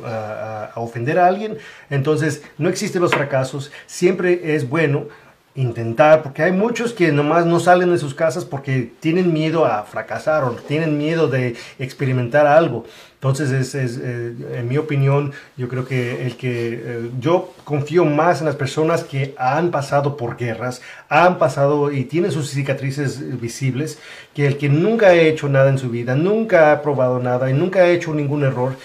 [0.75, 1.57] ofender a alguien.
[1.89, 3.71] Entonces no existen los fracasos.
[3.87, 5.07] Siempre es bueno
[5.55, 9.83] intentar, porque hay muchos que nomás no salen de sus casas porque tienen miedo a
[9.83, 12.85] fracasar o tienen miedo de experimentar algo.
[13.15, 18.05] Entonces, es, es eh, en mi opinión, yo creo que el que eh, yo confío
[18.05, 23.39] más en las personas que han pasado por guerras, han pasado y tienen sus cicatrices
[23.41, 23.99] visibles,
[24.33, 27.53] que el que nunca ha hecho nada en su vida, nunca ha probado nada y
[27.53, 28.75] nunca ha hecho ningún error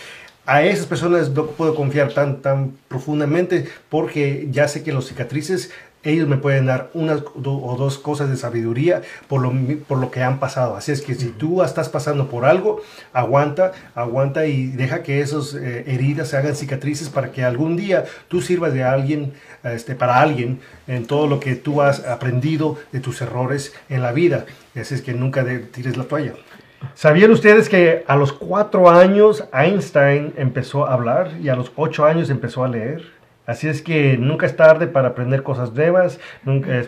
[0.46, 5.70] a esas personas no puedo confiar tan, tan profundamente porque ya sé que los cicatrices
[6.05, 9.53] ellos me pueden dar una o dos cosas de sabiduría por lo,
[9.88, 10.77] por lo que han pasado.
[10.77, 15.55] Así es que si tú estás pasando por algo, aguanta, aguanta y deja que esas
[15.55, 20.21] eh, heridas se hagan cicatrices para que algún día tú sirvas de alguien, este, para
[20.21, 24.47] alguien en todo lo que tú has aprendido de tus errores en la vida.
[24.75, 26.35] Así es que nunca tires la toalla.
[26.95, 32.05] ¿Sabían ustedes que a los cuatro años Einstein empezó a hablar y a los ocho
[32.05, 33.13] años empezó a leer?
[33.47, 36.19] Así es que nunca es tarde para aprender cosas nuevas,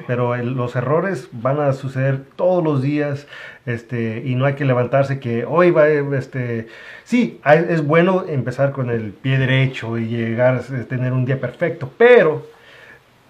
[0.07, 3.27] pero los errores van a suceder todos los días
[3.67, 6.69] este, y no hay que levantarse que hoy va, este,
[7.05, 11.93] sí, es bueno empezar con el pie derecho y llegar a tener un día perfecto,
[11.99, 12.47] pero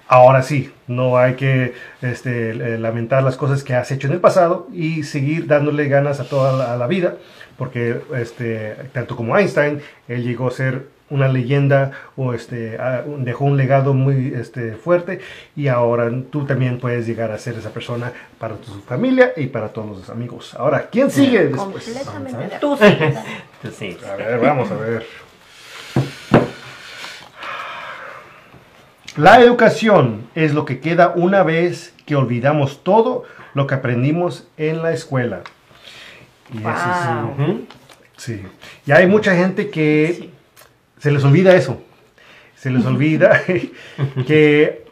[0.07, 4.69] ahora sí, no hay que este, lamentar las cosas que has hecho en el pasado
[4.73, 7.17] y seguir dándole ganas a toda la, vida,
[7.59, 12.79] porque este, tanto como Einstein, él llegó a ser una leyenda o este,
[13.19, 15.21] dejó un legado muy este, fuerte
[15.55, 19.69] y ahora tú también puedes llegar a ser esa persona para tu familia y para
[19.69, 20.55] todos los amigos.
[20.55, 21.85] Ahora, ¿quién sigue después?
[22.05, 22.57] Completamente.
[22.61, 22.77] Tú
[23.71, 24.05] sigues.
[24.05, 25.07] A ver, vamos a ver.
[29.17, 34.83] La educación es lo que queda una vez que olvidamos todo lo que aprendimos en
[34.83, 35.41] la escuela.
[36.53, 37.65] Y eso
[38.19, 38.43] sí.
[38.85, 40.31] Y hay mucha gente que
[40.99, 41.83] se les olvida eso.
[42.55, 43.43] Se les olvida
[44.27, 44.85] que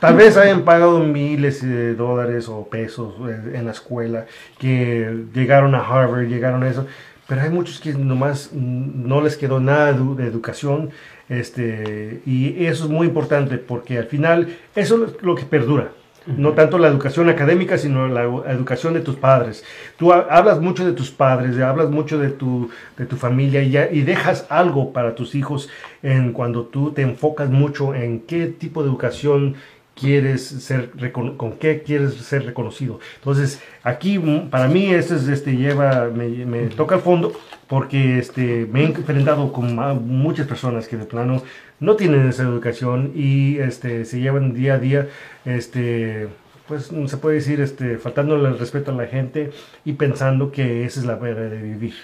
[0.00, 3.14] tal vez hayan pagado miles de dólares o pesos
[3.52, 4.26] en la escuela,
[4.58, 6.86] que llegaron a Harvard, llegaron a eso,
[7.28, 10.90] pero hay muchos que nomás no les quedó nada de educación,
[11.28, 15.92] este, y eso es muy importante porque al final eso es lo que perdura.
[16.26, 19.62] No tanto la educación académica, sino la educación de tus padres.
[19.98, 24.02] Tú hablas mucho de tus padres, hablas mucho de tu, de tu familia y, y
[24.02, 25.68] dejas algo para tus hijos
[26.02, 29.56] en cuando tú te enfocas mucho en qué tipo de educación
[29.94, 33.00] quieres ser con qué quieres ser reconocido.
[33.16, 37.32] Entonces, aquí mm, para mí esto es, este lleva me, me, toca el fondo
[37.68, 39.74] porque este me he enfrentado con
[40.06, 41.42] muchas personas que de plano
[41.80, 45.08] no tienen esa educación y este se llevan día a día
[45.44, 46.28] este
[46.66, 49.52] pues se puede decir este faltándole el respeto a la gente
[49.84, 51.94] y pensando que esa es la manera de vivir.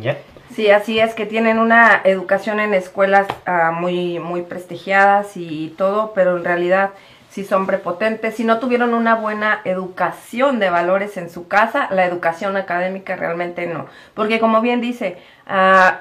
[0.00, 0.18] ¿Ya?
[0.54, 6.12] Sí, así es, que tienen una educación en escuelas uh, muy, muy prestigiadas y todo,
[6.14, 6.90] pero en realidad
[7.30, 12.04] si son prepotentes, si no tuvieron una buena educación de valores en su casa, la
[12.04, 13.86] educación académica realmente no.
[14.14, 15.94] Porque como bien dice, uh,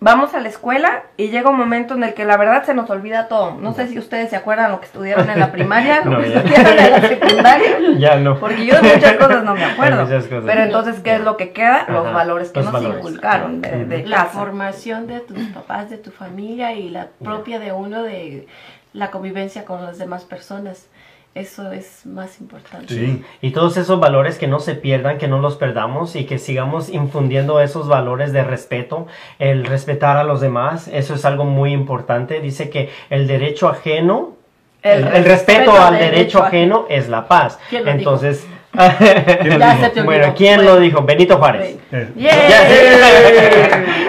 [0.00, 2.88] vamos a la escuela y llega un momento en el que la verdad se nos
[2.90, 3.54] olvida todo.
[3.54, 6.78] No sé si ustedes se acuerdan lo que estudiaron en la primaria, lo que estudiaron
[6.78, 7.66] en la secundaria.
[7.98, 8.38] Ya no.
[8.38, 10.06] Porque yo de muchas cosas no me acuerdo.
[10.44, 11.86] Pero entonces, ¿qué es lo que queda?
[11.88, 16.90] Los valores que nos inculcaron de, La formación de tus papás, de tu familia y
[16.90, 18.46] la propia de uno de
[18.92, 20.86] la convivencia con las demás personas.
[21.36, 22.94] Eso es más importante.
[22.94, 23.22] Sí.
[23.42, 26.88] Y todos esos valores que no se pierdan, que no los perdamos y que sigamos
[26.88, 29.06] infundiendo esos valores de respeto,
[29.38, 32.40] el respetar a los demás, eso es algo muy importante.
[32.40, 34.32] Dice que el derecho ajeno,
[34.80, 37.58] el, respeto, al derecho, ajeno, es la paz.
[37.70, 38.46] Entonces,
[40.04, 41.02] bueno, ¿quién lo dijo?
[41.02, 41.78] Benito Juárez.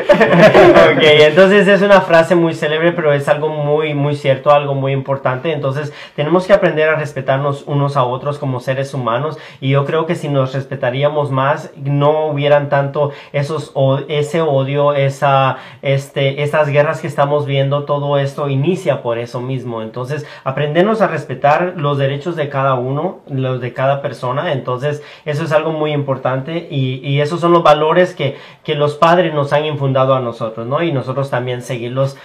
[0.17, 4.91] ok, entonces es una frase muy célebre, pero es algo muy, muy cierto, algo muy
[4.91, 5.51] importante.
[5.53, 9.37] Entonces tenemos que aprender a respetarnos unos a otros como seres humanos.
[9.61, 13.73] Y yo creo que si nos respetaríamos más, no hubieran tanto esos,
[14.07, 19.81] ese odio, esa, este, estas guerras que estamos viendo, todo esto inicia por eso mismo.
[19.81, 25.43] Entonces, aprendernos a respetar los derechos de cada uno, los de cada persona entonces, eso
[25.43, 29.53] es algo muy importante y, y esos son los valores que, que los padres nos
[29.53, 30.83] han infundado a nosotros, ¿no?
[30.83, 32.17] Y nosotros también seguirlos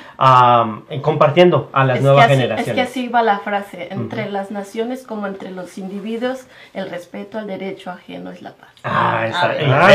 [1.02, 2.68] compartiendo a las nuevas generaciones.
[2.68, 7.38] Es que así va la frase, entre las naciones como entre los individuos, el respeto
[7.38, 8.70] al derecho ajeno es la paz.
[8.84, 9.88] Ah, esa, ah,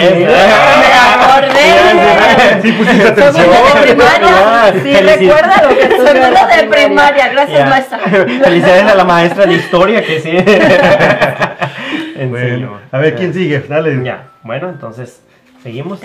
[0.80, 2.62] me acordé.
[2.62, 3.46] Sí, pusiste atención.
[3.46, 4.74] de primaria.
[4.82, 7.30] Sí, recuerda lo que son de primaria.
[7.30, 8.00] Gracias, maestra.
[8.00, 10.32] Felicidades a la maestra de historia que sí.
[12.26, 13.60] bueno, a ver, ¿quién sigue?
[13.60, 14.04] Dale.
[14.04, 15.22] Ya, bueno, entonces,
[15.62, 16.02] ¿seguimos?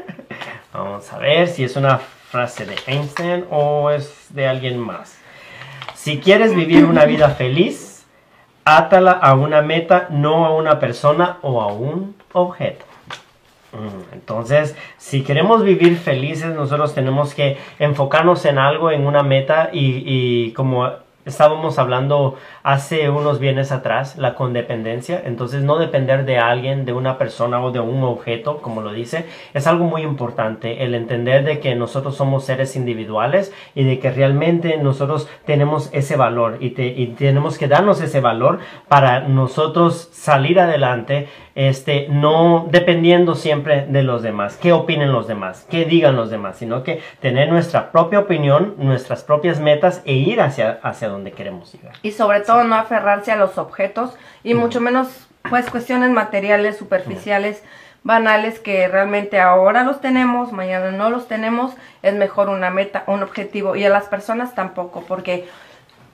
[0.72, 5.18] Vamos a ver si es una frase de Einstein o es de alguien más.
[5.94, 8.04] Si quieres vivir una vida feliz,
[8.64, 12.84] átala a una meta, no a una persona o a un objeto.
[13.72, 19.70] Mm, entonces, si queremos vivir felices, nosotros tenemos que enfocarnos en algo, en una meta
[19.72, 20.90] y, y como
[21.26, 27.18] estábamos hablando hace unos bienes atrás, la condependencia, entonces no depender de alguien, de una
[27.18, 31.60] persona o de un objeto, como lo dice, es algo muy importante, el entender de
[31.60, 37.06] que nosotros somos seres individuales y de que realmente nosotros tenemos ese valor y, y
[37.18, 44.22] tenemos que darnos ese valor para nosotros salir adelante este, no dependiendo siempre de los
[44.22, 48.74] demás, qué opinen los demás, qué digan los demás, sino que tener nuestra propia opinión,
[48.76, 51.94] nuestras propias metas e ir hacia, hacia donde queremos llegar.
[52.02, 57.62] Y sobre todo no aferrarse a los objetos y mucho menos pues cuestiones materiales, superficiales,
[58.02, 63.22] banales que realmente ahora los tenemos, mañana no los tenemos, es mejor una meta, un
[63.22, 65.48] objetivo y a las personas tampoco, porque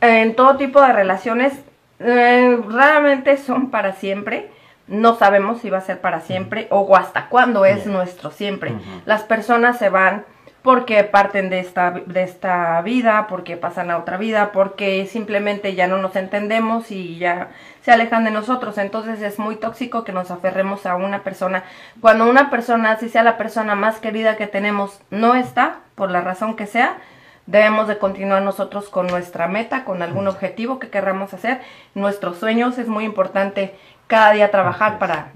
[0.00, 1.52] en todo tipo de relaciones
[1.98, 4.50] eh, raramente son para siempre
[4.88, 8.74] no sabemos si va a ser para siempre o hasta cuándo es nuestro siempre.
[9.06, 10.24] Las personas se van
[10.62, 15.88] porque parten de esta, de esta vida, porque pasan a otra vida, porque simplemente ya
[15.88, 17.51] no nos entendemos y ya
[17.83, 18.79] se alejan de nosotros.
[18.79, 21.64] Entonces es muy tóxico que nos aferremos a una persona.
[22.01, 26.20] Cuando una persona, si sea la persona más querida que tenemos, no está, por la
[26.20, 26.98] razón que sea,
[27.46, 31.61] debemos de continuar nosotros con nuestra meta, con algún objetivo que querramos hacer.
[31.94, 33.75] Nuestros sueños es muy importante
[34.07, 35.33] cada día trabajar para,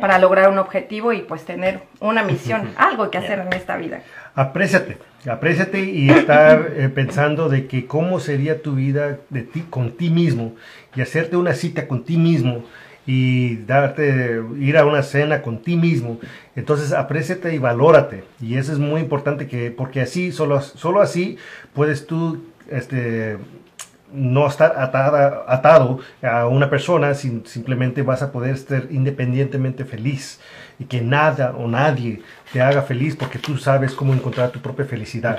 [0.00, 4.00] para lograr un objetivo y pues tener una misión, algo que hacer en esta vida.
[4.36, 9.92] Apréciate, apréciate y estar eh, pensando de que cómo sería tu vida de ti, con
[9.92, 10.54] ti mismo
[10.94, 12.62] y hacerte una cita con ti mismo
[13.06, 16.20] y darte, ir a una cena con ti mismo.
[16.54, 18.24] Entonces apréciate y valórate.
[18.38, 21.38] Y eso es muy importante que, porque así, solo, solo así
[21.72, 23.38] puedes tú este,
[24.12, 30.40] no estar atado a una persona, simplemente vas a poder estar independientemente feliz
[30.78, 34.84] y que nada o nadie te haga feliz porque tú sabes cómo encontrar tu propia
[34.84, 35.38] felicidad.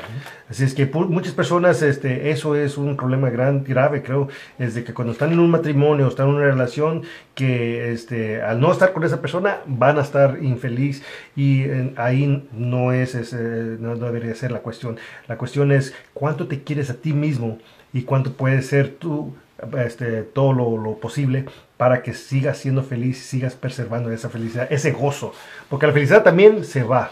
[0.50, 4.28] Así es que muchas personas este, eso es un problema gran, grave, creo,
[4.60, 7.04] es de que cuando están en un matrimonio, están en una relación,
[7.36, 11.04] que este, al no estar con esa persona van a estar infeliz
[11.36, 14.97] y ahí no es, no debería ser la cuestión.
[15.28, 17.60] La cuestión es cuánto te quieres a ti mismo
[17.93, 19.34] y cuánto puedes ser tú
[19.78, 21.46] este, todo lo, posible
[21.78, 25.34] para que sigas siendo feliz, sigas preservando esa felicidad, ese gozo.
[25.70, 27.12] Porque la felicidad también se va.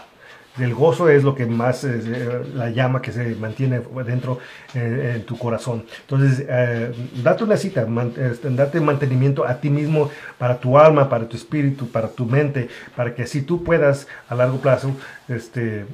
[0.58, 4.38] El gozo es lo que más, eh, la llama que se mantiene dentro
[4.74, 5.84] eh, en tu corazón.
[6.00, 7.86] Entonces, eh, date una cita,
[8.18, 12.68] este, date mantenimiento a ti mismo, para tu alma, para tu espíritu, para tu mente,
[12.96, 14.96] para que así tú puedas a largo plazo
[15.28, 15.84] este,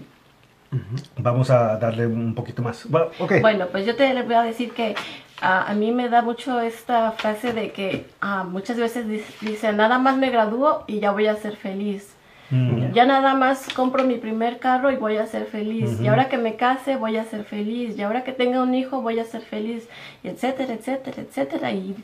[1.18, 2.88] Vamos a darle un poquito más.
[2.88, 3.10] Bueno,
[3.40, 4.94] bueno pues yo te voy a decir que
[5.42, 9.06] a mí me da mucho esta frase de que ah, muchas veces
[9.40, 12.14] dice, nada más me gradúo y ya voy a ser feliz.
[12.50, 12.92] Mm.
[12.92, 16.00] Ya nada más compro mi primer carro y voy a ser feliz.
[16.00, 17.98] Y ahora que me case voy a ser feliz.
[17.98, 19.88] Y ahora que tenga un hijo voy a ser feliz.
[20.22, 21.72] etcétera, etcétera, etcétera.
[21.72, 21.96] Y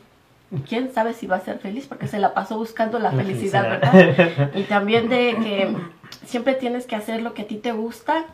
[0.67, 4.51] quién sabe si va a ser feliz porque se la pasó buscando la, felicidad, ¿verdad?
[4.55, 5.75] y también de que
[6.25, 8.25] siempre tienes que hacer lo que a ti te gusta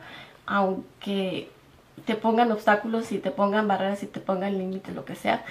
[0.46, 1.50] aunque
[2.03, 5.45] te pongan obstáculos y te pongan barreras y te pongan límites, lo que sea,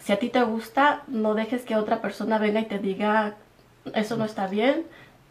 [0.00, 3.34] si a ti te gusta, no dejes que otra persona venga y te diga,
[3.94, 4.84] eso no está bien,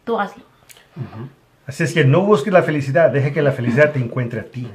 [0.04, 0.44] tú hazlo.
[1.66, 4.68] Así es que no busques la felicidad, deje que la felicidad te encuentre a ti.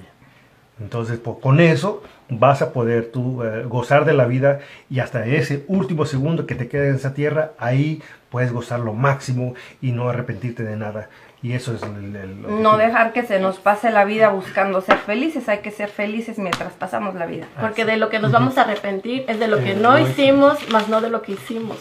[0.79, 4.59] Entonces, con eso vas a poder tú eh, gozar de la vida
[4.89, 8.93] y hasta ese último segundo que te queda en esa tierra, ahí puedes gozar lo
[8.93, 11.09] máximo y no arrepentirte de nada.
[11.43, 15.47] Y eso es el, No dejar que se nos pase la vida buscando ser felices,
[15.47, 17.47] hay que ser felices mientras pasamos la vida.
[17.61, 20.89] Porque de lo que nos vamos a arrepentir es de lo que no hicimos, más
[20.89, 21.77] no de lo que hicimos.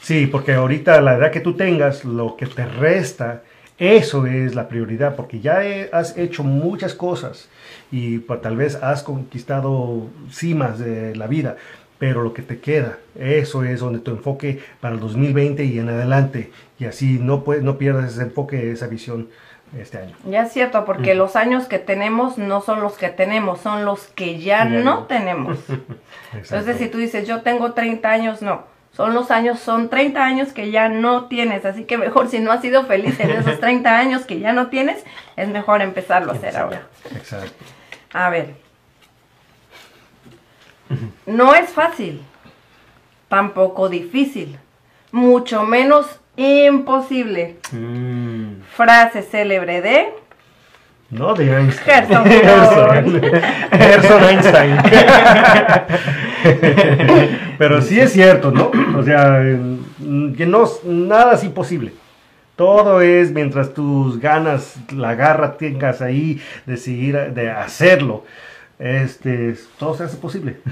[0.00, 3.42] Sí, porque ahorita la edad que tú tengas, lo que te resta,
[3.78, 5.60] eso es la prioridad, porque ya
[5.92, 7.48] has hecho muchas cosas
[7.90, 11.56] y pues, tal vez has conquistado cimas de la vida,
[12.02, 15.88] pero lo que te queda, eso es donde tu enfoque para el 2020 y en
[15.88, 16.50] adelante,
[16.80, 19.28] y así no, puedes, no pierdas ese enfoque, esa visión
[19.78, 20.16] este año.
[20.28, 24.08] Ya es cierto, porque los años que tenemos no son los que tenemos, son los
[24.08, 25.58] que ya, no, tenemos.
[26.34, 28.64] Entonces, si tú dices, yo tengo 30 años, no.
[28.96, 32.50] Son los años, son 30 años que ya no tienes, así que mejor si no
[32.50, 35.04] has sido feliz en esos 30 años que ya no tienes,
[35.36, 36.82] es mejor empezarlo a hacer ahora.
[37.14, 37.64] Exacto.
[38.12, 38.71] A ver.
[41.26, 42.22] No es fácil,
[43.28, 44.58] tampoco difícil,
[45.10, 47.56] mucho menos imposible.
[47.72, 48.62] Mm.
[48.74, 50.22] Frase célebre de
[51.12, 52.06] no, de Einstein.
[53.70, 54.78] Gerson, Einstein.
[57.58, 58.70] Pero sí es cierto, ¿no?
[58.96, 61.92] O sea, que no, nada es imposible.
[62.56, 68.24] Todo es mientras tus ganas, la garra tengas ahí de seguir, de hacerlo.
[68.82, 70.56] Este, todo se hace posible.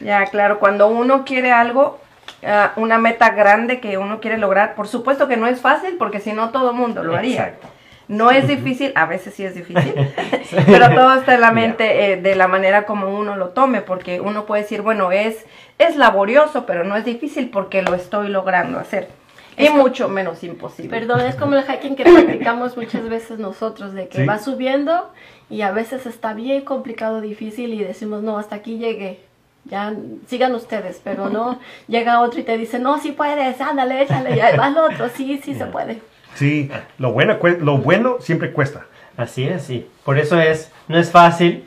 [0.00, 1.98] Ya, claro, cuando uno quiere algo,
[2.44, 6.20] ah, una meta grande que uno quiere lograr, por supuesto que no es fácil porque
[6.20, 7.48] si no todo el mundo lo haría.
[7.48, 7.68] Exacto.
[8.08, 9.94] No es difícil, a veces sí es difícil,
[10.66, 14.20] pero todo está en la mente eh, de la manera como uno lo tome, porque
[14.20, 15.44] uno puede decir, bueno, es,
[15.78, 19.08] es laborioso, pero no es difícil porque lo estoy logrando hacer.
[19.56, 20.90] Y mucho menos imposible.
[20.90, 25.10] Perdón, es como el hiking que practicamos muchas veces nosotros, de que va subiendo
[25.50, 29.20] y a veces está bien complicado, difícil y decimos, no, hasta aquí llegué.
[29.64, 29.92] Ya
[30.26, 34.56] sigan ustedes, pero no llega otro y te dice, no, sí puedes, ándale, échale, ya
[34.56, 36.00] va el otro, sí, sí se puede.
[36.34, 38.86] Sí, lo bueno, lo bueno siempre cuesta.
[39.16, 39.86] Así es, sí.
[40.04, 41.64] Por eso es, no es fácil,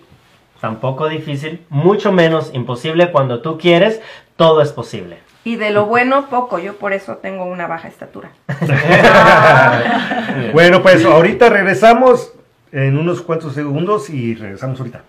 [0.59, 3.11] tampoco difícil, mucho menos imposible.
[3.11, 4.01] Cuando tú quieres,
[4.38, 5.19] todo es posible.
[5.43, 6.57] Y de lo bueno, poco.
[6.57, 8.31] Yo por eso tengo una baja estatura.
[10.53, 12.31] bueno, pues ahorita regresamos
[12.74, 15.03] en unos cuantos segundos y regresamos ahorita.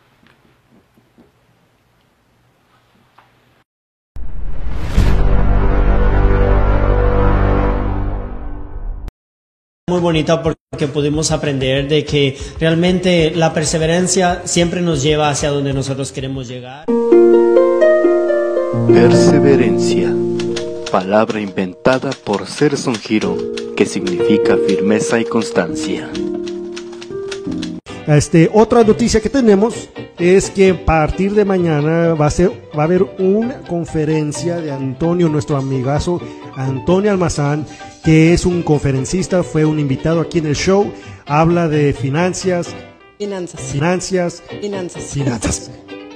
[9.86, 15.72] muy bonita porque pudimos aprender de que realmente la perseverancia siempre nos lleva hacia donde
[15.72, 16.86] nosotros queremos llegar.
[18.88, 20.12] Perseverancia,
[20.90, 23.36] palabra inventada por Serson Hiro,
[23.76, 26.10] que significa firmeza y constancia.
[28.06, 29.88] Este, otra noticia que tenemos
[30.18, 34.70] es que a partir de mañana va a, ser, va a haber una conferencia de
[34.70, 36.20] Antonio, nuestro amigazo
[36.54, 37.66] Antonio Almazán,
[38.04, 40.92] que es un conferencista, fue un invitado aquí en el show,
[41.26, 42.74] habla de finanzas.
[43.18, 43.60] Finanzas.
[43.60, 44.42] Finanzas.
[44.60, 45.02] Finanzas.
[45.04, 45.70] Finanzas.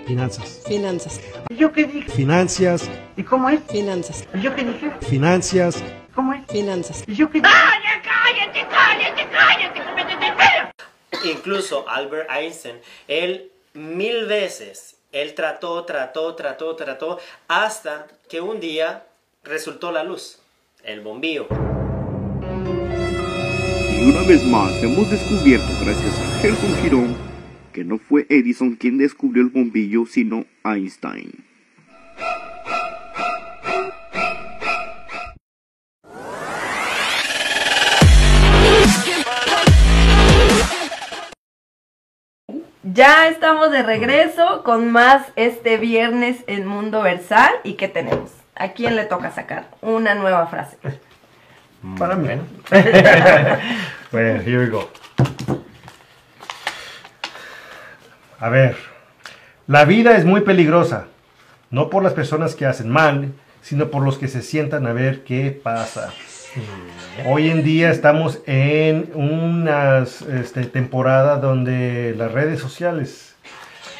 [0.06, 0.60] Finanzas.
[0.66, 1.20] Finanzas.
[1.56, 2.10] ¿Yo qué dije?
[2.10, 2.90] Finanzas.
[3.16, 3.60] ¿Y cómo es?
[3.70, 4.26] Finanzas.
[4.42, 4.90] ¿Yo qué dije?
[5.08, 5.82] Finanzas.
[6.14, 6.40] ¿Cómo es?
[6.50, 7.04] Finanzas.
[7.06, 7.52] ¿Yo qué dije?
[7.52, 10.57] ¡Cállate, cállate, cállate, cállate!
[11.24, 12.76] Incluso Albert Einstein,
[13.08, 19.06] él mil veces, él trató, trató, trató, trató, hasta que un día
[19.42, 20.38] resultó la luz,
[20.84, 21.48] el bombillo.
[23.90, 27.16] Y una vez más hemos descubierto, gracias a Gerson Girón,
[27.72, 31.44] que no fue Edison quien descubrió el bombillo, sino Einstein.
[42.98, 47.52] Ya estamos de regreso con más este viernes en Mundo Versal.
[47.62, 48.32] ¿Y qué tenemos?
[48.56, 50.78] ¿A quién le toca sacar una nueva frase?
[51.96, 52.28] Para mí.
[54.10, 54.90] bueno, here we go.
[58.40, 58.76] A ver,
[59.68, 61.06] la vida es muy peligrosa,
[61.70, 63.32] no por las personas que hacen mal,
[63.62, 66.12] sino por los que se sientan a ver qué pasa.
[67.26, 73.28] Hoy en día estamos en una este, temporada donde las redes sociales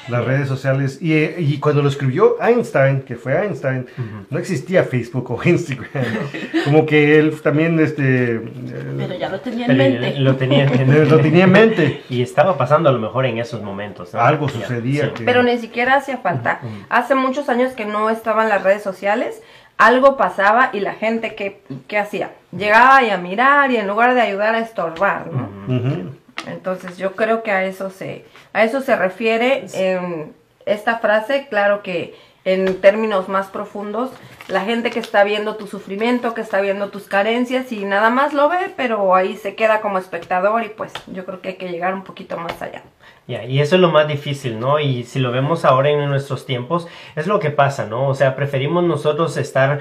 [0.08, 1.00] las redes sociales.
[1.00, 3.86] Y, y, cuando lo escribió Einstein, que fue Einstein,
[4.30, 6.04] no existía Facebook o Instagram.
[6.64, 8.40] Como que él también, este...
[8.96, 10.18] Pero ya lo tenía en mente.
[10.18, 10.66] Lo tenía,
[11.04, 12.02] lo tenía en mente.
[12.08, 14.14] Y estaba pasando a lo mejor en esos momentos.
[14.14, 15.12] Algo sucedía.
[15.24, 16.60] Pero ni siquiera hacía falta.
[16.88, 19.42] Hace muchos años que no estaban las redes sociales.
[19.78, 22.32] Algo pasaba y la gente, ¿qué, qué hacía?
[22.50, 25.48] Llegaba y a mirar y en lugar de ayudar a estorbar, ¿no?
[26.46, 30.34] Entonces yo creo que a eso se, a eso se refiere en
[30.66, 32.14] esta frase, claro que
[32.44, 34.10] en términos más profundos,
[34.48, 38.32] la gente que está viendo tu sufrimiento, que está viendo tus carencias y nada más
[38.32, 41.68] lo ve, pero ahí se queda como espectador y pues yo creo que hay que
[41.68, 42.82] llegar un poquito más allá
[43.28, 44.80] y eso es lo más difícil, ¿no?
[44.80, 48.08] Y si lo vemos ahora en nuestros tiempos, es lo que pasa, ¿no?
[48.08, 49.80] O sea, preferimos nosotros estar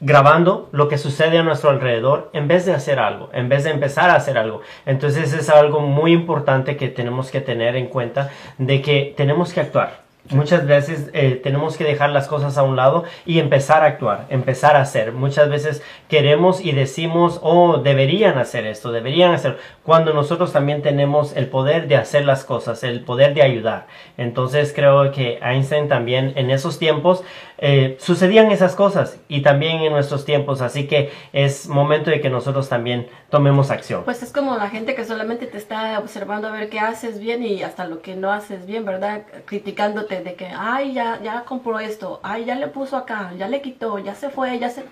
[0.00, 3.70] grabando lo que sucede a nuestro alrededor en vez de hacer algo, en vez de
[3.70, 4.60] empezar a hacer algo.
[4.84, 9.60] Entonces es algo muy importante que tenemos que tener en cuenta de que tenemos que
[9.60, 13.86] actuar Muchas veces eh, tenemos que dejar las cosas a un lado y empezar a
[13.86, 15.12] actuar, empezar a hacer.
[15.12, 19.58] Muchas veces queremos y decimos, oh, deberían hacer esto, deberían hacer,
[19.90, 23.88] cuando nosotros también tenemos el poder de hacer las cosas, el poder de ayudar.
[24.16, 27.24] Entonces creo que Einstein también en esos tiempos
[27.58, 32.30] eh, sucedían esas cosas y también en nuestros tiempos, así que es momento de que
[32.30, 34.04] nosotros también tomemos acción.
[34.04, 37.42] Pues es como la gente que solamente te está observando a ver qué haces bien
[37.42, 39.22] y hasta lo que no haces bien, ¿verdad?
[39.44, 43.60] Criticándote de, que, ay, ya, ya compró esto, ay, ya le puso acá, ya le
[43.60, 44.84] quitó, ya se fue, ya se...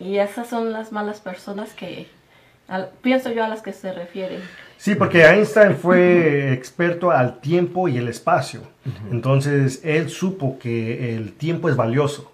[0.00, 2.08] Y esas son las malas personas que
[3.00, 4.40] pienso yo a las que se refieren.
[4.76, 8.62] Sí, porque Einstein fue experto al tiempo y el espacio.
[9.10, 12.32] Entonces, él supo que el tiempo es valioso.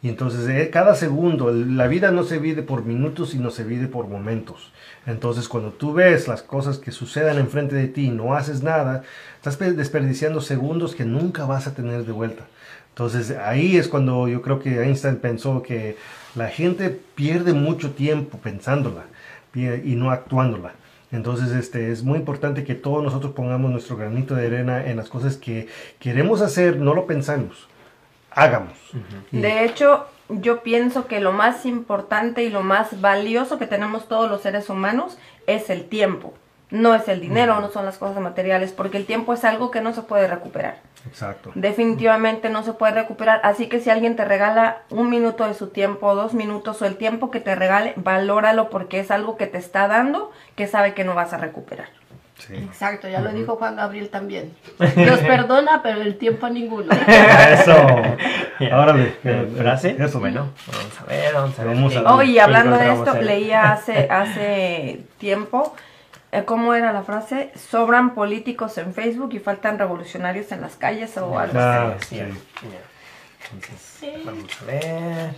[0.00, 3.88] Y entonces, eh, cada segundo, la vida no se vive por minutos, sino se vive
[3.88, 4.72] por momentos.
[5.06, 9.02] Entonces, cuando tú ves las cosas que sucedan enfrente de ti y no haces nada,
[9.34, 12.46] estás desperdiciando segundos que nunca vas a tener de vuelta.
[12.90, 15.96] Entonces, ahí es cuando yo creo que Einstein pensó que
[16.36, 19.02] la gente pierde mucho tiempo pensándola
[19.54, 20.72] y no actuándola.
[21.10, 25.08] Entonces, este, es muy importante que todos nosotros pongamos nuestro granito de arena en las
[25.08, 25.68] cosas que
[25.98, 27.66] queremos hacer, no lo pensamos,
[28.30, 28.74] hagamos.
[29.32, 34.30] De hecho, yo pienso que lo más importante y lo más valioso que tenemos todos
[34.30, 36.34] los seres humanos es el tiempo.
[36.70, 39.80] No es el dinero, no son las cosas materiales, porque el tiempo es algo que
[39.80, 40.80] no se puede recuperar.
[41.06, 41.52] Exacto.
[41.54, 43.40] Definitivamente no se puede recuperar.
[43.44, 46.96] Así que si alguien te regala un minuto de su tiempo, dos minutos o el
[46.96, 51.04] tiempo que te regale, valóralo porque es algo que te está dando que sabe que
[51.04, 51.88] no vas a recuperar.
[52.50, 54.54] Exacto, ya lo dijo Juan Gabriel también.
[54.78, 56.92] Nos perdona, pero el tiempo a ninguno.
[57.52, 57.86] Eso.
[58.72, 59.98] Ahora Gracias.
[59.98, 60.20] Eso.
[60.20, 61.74] Bueno, vamos a ver, vamos a ver.
[61.74, 65.74] Vamos a hablando de esto, leía hace, hace tiempo,
[66.44, 67.50] ¿cómo era la frase?
[67.56, 72.20] Sobran políticos en Facebook y faltan revolucionarios en las calles o algo así.
[73.52, 75.34] Entonces, vamos a ver.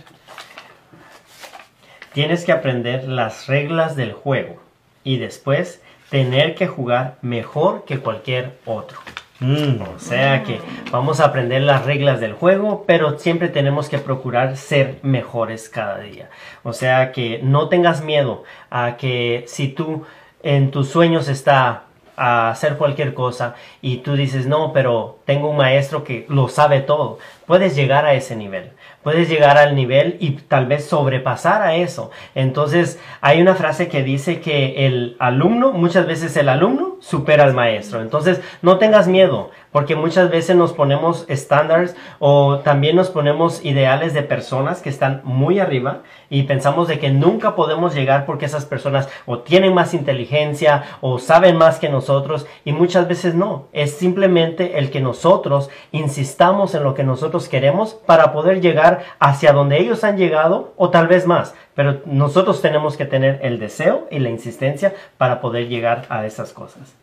[2.13, 4.61] Tienes que aprender las reglas del juego
[5.03, 8.99] y después tener que jugar mejor que cualquier otro.
[9.39, 9.81] Mm.
[9.95, 10.59] O sea que
[10.91, 15.99] vamos a aprender las reglas del juego, pero siempre tenemos que procurar ser mejores cada
[15.99, 16.29] día.
[16.63, 20.05] O sea que no tengas miedo a que si tú
[20.43, 21.83] en tus sueños está
[22.17, 26.81] a hacer cualquier cosa y tú dices, no, pero tengo un maestro que lo sabe
[26.81, 28.71] todo, puedes llegar a ese nivel
[29.03, 32.11] puedes llegar al nivel y tal vez sobrepasar a eso.
[32.35, 37.53] Entonces, hay una frase que dice que el alumno, muchas veces el alumno supera al
[37.53, 38.01] maestro.
[38.01, 44.13] Entonces, no tengas miedo, porque muchas veces nos ponemos estándares o también nos ponemos ideales
[44.13, 48.65] de personas que están muy arriba y pensamos de que nunca podemos llegar porque esas
[48.65, 53.67] personas o tienen más inteligencia o saben más que nosotros y muchas veces no.
[53.73, 59.53] Es simplemente el que nosotros insistamos en lo que nosotros queremos para poder llegar hacia
[59.53, 61.55] donde ellos han llegado o tal vez más.
[61.75, 66.51] Pero nosotros tenemos que tener el deseo y la insistencia para poder llegar a esas
[66.51, 66.95] cosas.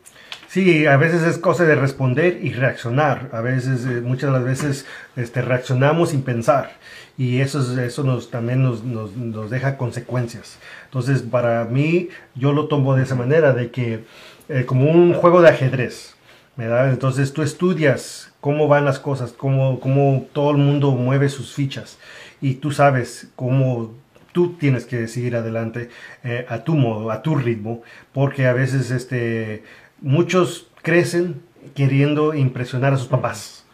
[0.48, 3.28] Sí, a veces es cosa de responder y reaccionar.
[3.32, 6.72] A veces, eh, muchas de las veces, este, reaccionamos sin pensar.
[7.18, 10.58] Y eso, eso nos, también nos, nos, deja consecuencias.
[10.86, 14.04] Entonces, para mí, yo lo tomo de esa manera, de que
[14.48, 16.14] eh, como un juego de ajedrez.
[16.56, 16.90] ¿verdad?
[16.90, 21.98] Entonces, tú estudias cómo van las cosas, cómo, cómo todo el mundo mueve sus fichas.
[22.40, 23.94] Y tú sabes cómo
[24.32, 25.90] tú tienes que seguir adelante
[26.24, 27.82] eh, a tu modo, a tu ritmo,
[28.12, 29.62] porque a veces este,
[30.00, 31.42] muchos crecen
[31.74, 33.64] queriendo impresionar a sus papás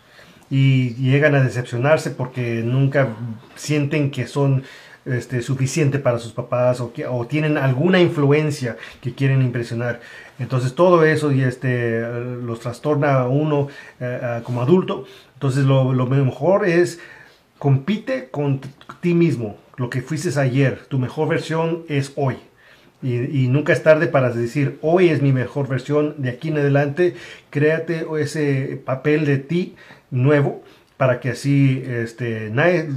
[0.51, 3.09] y llegan a decepcionarse porque nunca
[3.57, 4.65] sienten que son
[5.05, 6.93] este, suficiente para sus papás o,
[7.27, 10.01] tienen alguna influencia que quieren impresionar.
[10.39, 12.01] Entonces todo eso y este,
[12.43, 13.69] los trastorna a uno
[14.01, 15.05] eh, como adulto.
[15.35, 17.01] Entonces lo, lo mejor es
[17.59, 18.61] compite con
[19.01, 19.57] ti mismo.
[19.77, 22.37] Lo que fuiste ayer, tu mejor versión es hoy.
[23.05, 27.15] Y, nunca es tarde para decir, hoy es mi mejor versión, de aquí en adelante,
[27.51, 29.75] créate ese papel de ti
[30.11, 30.65] nuevo
[30.97, 32.89] para que así este, nadie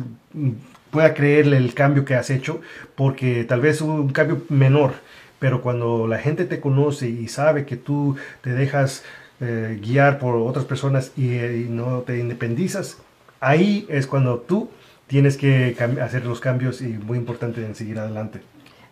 [0.91, 2.61] pueda creerle el cambio que has hecho,
[2.95, 4.93] porque tal vez un cambio menor,
[5.39, 9.03] pero cuando la gente te conoce y sabe que tú te dejas
[9.41, 12.97] eh, guiar por otras personas y, no te independizas,
[13.41, 14.69] ahí es cuando tú
[15.07, 18.39] tienes que hacer los cambios y muy importante en seguir adelante.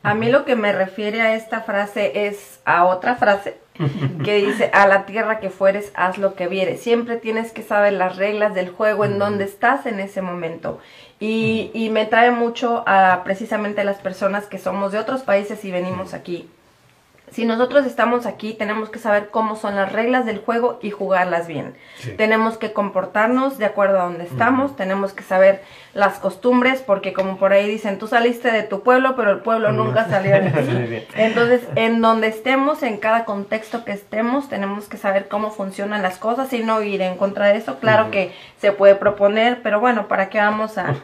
[0.06, 3.58] A mí lo que me refiere a esta frase es a otra frase
[4.24, 6.80] que dice, a la tierra que fueres, haz lo que vieres.
[6.80, 10.80] Siempre tienes que saber las reglas del juego en donde estás en ese momento.
[11.20, 15.72] Y, y me trae mucho a precisamente las personas que somos de otros países y
[15.72, 16.48] venimos aquí
[17.32, 21.48] si nosotros estamos aquí, tenemos que saber cómo son las reglas del juego y jugarlas
[21.48, 21.76] bien.
[21.98, 22.12] Sí.
[22.12, 25.62] Tenemos que comportarnos de acuerdo a donde estamos, tenemos que saber
[25.94, 29.72] las costumbres, porque como por ahí dicen, tú saliste de tu pueblo, pero el pueblo
[29.72, 31.08] nunca salió de ti.
[31.16, 36.18] Entonces, en donde estemos, en cada contexto que estemos, tenemos que saber cómo funcionan las
[36.18, 37.80] cosas y no ir en contra de eso.
[37.80, 40.96] Claro que se puede proponer, pero bueno, ¿para qué vamos a,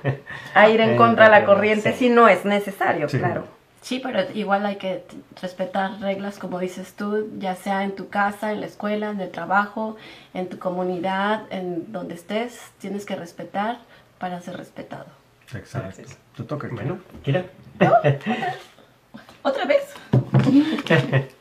[0.53, 1.99] a ir en contra de la corriente Sí.
[1.99, 3.09] si no es necesario?
[3.09, 3.17] Sí.
[3.17, 3.60] Claro.
[3.81, 8.09] Sí, pero igual hay que t- respetar reglas, como dices tú, ya sea en tu
[8.09, 9.97] casa, en la escuela, en el trabajo,
[10.35, 13.79] en tu comunidad, en donde estés, tienes que respetar
[14.19, 15.07] para ser respetado.
[15.53, 16.03] Exacto.
[16.37, 16.67] Te toca.
[16.71, 17.43] Bueno, Kira.
[19.41, 19.93] ¿Otra vez?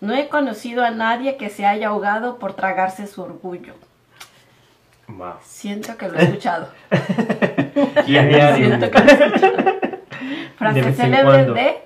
[0.00, 3.74] No he conocido a nadie que se haya ahogado por tragarse su orgullo.
[5.08, 5.34] Wow.
[5.42, 6.68] Siento que lo he escuchado.
[8.06, 8.66] Y a diario.
[8.66, 9.78] Siento que lo he escuchado.
[10.56, 11.54] Frase célebre cuando.
[11.54, 11.82] de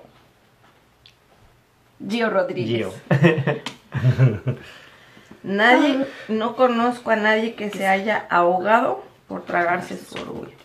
[2.07, 2.87] Gio Rodríguez.
[2.87, 2.93] Gio.
[5.43, 10.55] Nadie, no conozco a nadie que se haya ahogado por tragarse su orgullo.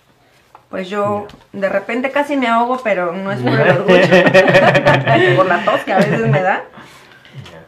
[0.70, 4.06] Pues yo de repente casi me ahogo, pero no es por el orgullo,
[5.36, 6.62] por la tos que a veces me da.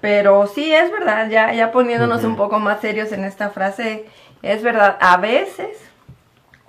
[0.01, 4.07] Pero sí, es verdad, ya, ya poniéndonos un poco más serios en esta frase,
[4.43, 5.79] es verdad, a veces,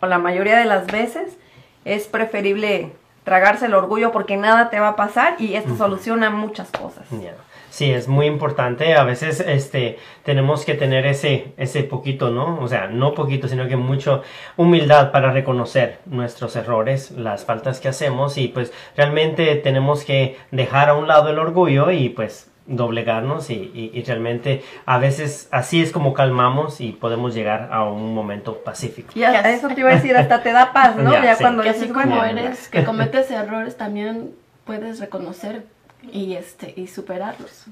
[0.02, 1.38] o la mayoría de las veces,
[1.86, 2.92] es preferible
[3.24, 7.06] tragarse el orgullo porque nada te va a pasar y esto soluciona muchas cosas.
[7.12, 7.36] Ya.
[7.72, 8.96] Sí, es muy importante.
[8.96, 12.60] A veces este, tenemos que tener ese, ese poquito, ¿no?
[12.60, 14.24] O sea, no poquito, sino que mucho
[14.58, 20.90] humildad para reconocer nuestros errores, las faltas que hacemos y pues realmente tenemos que dejar
[20.90, 25.82] a un lado el orgullo y pues doblegarnos y, y- y realmente a veces así
[25.82, 29.12] es como calmamos y podemos llegar a un momento pacífico.
[29.16, 31.12] Y a, eso te iba a decir, hasta te da paz, ¿no?
[31.14, 31.44] Ya, Ya, sí.
[31.44, 34.32] cuando Que así dices, como bueno, eres, que cometes errores, también
[34.66, 35.64] puedes reconocer
[36.12, 37.66] y este y superarlos.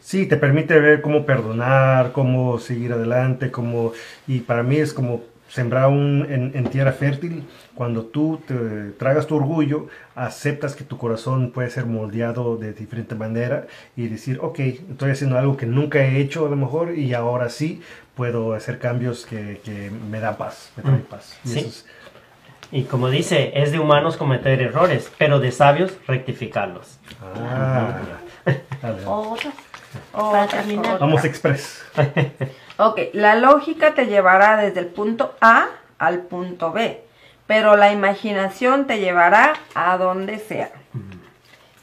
[0.00, 3.92] Sí, te permite ver cómo perdonar, cómo seguir adelante, cómo
[4.26, 7.42] y para mí es como sembrar un, en, en tierra fértil
[7.74, 8.54] cuando tú te
[8.98, 14.38] tragas tu orgullo, aceptas que tu corazón puede ser moldeado de diferente manera y decir,
[14.40, 17.82] ok, estoy haciendo algo que nunca he hecho a lo mejor y ahora sí
[18.14, 21.36] puedo hacer cambios que, que me dan paz, me traen paz.
[21.44, 21.58] Y Sí.
[21.58, 21.86] eso es-
[22.72, 27.00] Y como dice, es de humanos cometer errores, pero de sabios rectificarlos.
[27.20, 27.98] ah,
[28.82, 29.04] adelante.
[29.06, 29.52] Otra.
[30.12, 30.98] otra cosa.
[30.98, 31.82] Vamos express.
[32.82, 35.66] Ok, la lógica te llevará desde el punto A
[35.98, 37.04] al punto B,
[37.46, 40.70] pero la imaginación te llevará a donde sea.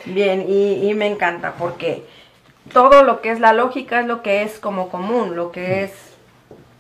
[0.06, 2.04] Bien, y, y me encanta porque
[2.74, 5.92] todo lo que es la lógica es lo que es como común, lo que es,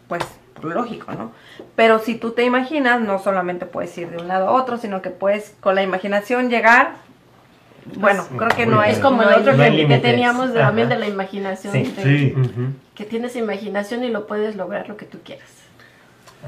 [0.07, 0.23] pues,
[0.63, 1.31] lógico, ¿no?
[1.75, 5.03] Pero si tú te imaginas, no solamente puedes ir de un lado a otro, sino
[5.03, 6.95] que puedes con la imaginación llegar,
[7.95, 10.89] bueno, creo que no hay Es como no el otro no que, teníamos de- también
[10.89, 11.73] de la imaginación.
[11.73, 11.83] Sí.
[11.95, 12.33] de- Sí.
[12.37, 12.67] Ujú.
[12.95, 15.49] Que tienes imaginación y lo puedes lograr lo que tú quieras.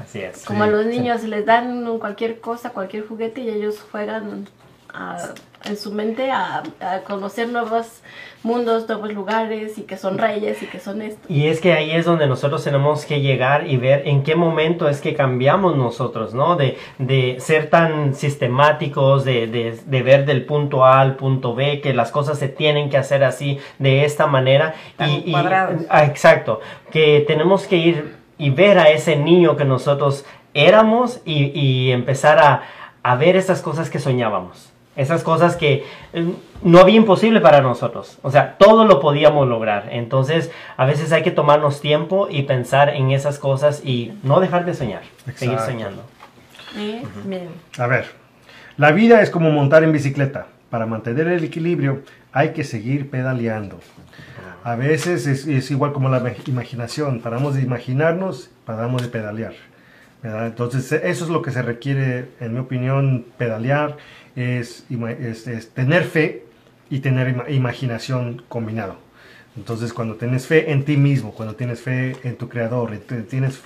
[0.00, 0.44] Así es.
[0.44, 4.46] Como a los niños les dan cualquier cosa, cualquier juguete y ellos juegan
[4.92, 5.34] a-
[5.64, 8.00] en su mente a, a conocer nuevos
[8.42, 11.20] mundos, nuevos lugares y que son reyes y que son esto.
[11.28, 14.88] Y es que ahí es donde nosotros tenemos que llegar y ver en qué momento
[14.88, 16.56] es que cambiamos nosotros, ¿no?
[16.56, 21.82] De, de ser tan sistemáticos, de, de, de ver del punto A al punto B,
[21.82, 24.74] que las cosas se tienen que hacer así, de esta manera.
[24.96, 25.82] Tan y, y- cuadrados.
[25.90, 26.60] ah, exacto,
[26.90, 30.24] que tenemos que ir y ver a ese niño que nosotros
[30.54, 32.62] éramos y, y empezar a,
[33.02, 34.69] a ver esas cosas que soñábamos.
[34.96, 36.32] Esas cosas que eh,
[36.62, 38.18] no había imposible para nosotros.
[38.22, 39.88] O sea, todo lo podíamos lograr.
[39.92, 44.64] Entonces, a veces hay que tomarnos tiempo y pensar en esas cosas y no dejar
[44.64, 45.02] de soñar.
[45.36, 45.72] Seguir Exacto.
[45.72, 46.02] soñando.
[46.74, 47.02] ¿sí?
[47.24, 47.48] Bien.
[47.78, 48.06] A ver,
[48.76, 50.46] la vida es como montar en bicicleta.
[50.70, 53.80] Para mantener el equilibrio hay que seguir pedaleando.
[54.62, 57.20] A veces es, es igual como la ima- imaginación.
[57.20, 59.54] Paramos de imaginarnos, paramos de pedalear.
[60.22, 60.46] ¿verdad?
[60.46, 63.96] Entonces eso es lo que se requiere, en mi opinión, pedalear,
[64.36, 66.44] es, ima- es- es tener fe
[66.90, 68.96] y tener ima- imaginación combinado.
[69.56, 72.96] Entonces cuando tienes fe en ti mismo, cuando tienes fe en tu creador,
[73.28, 73.60] tienes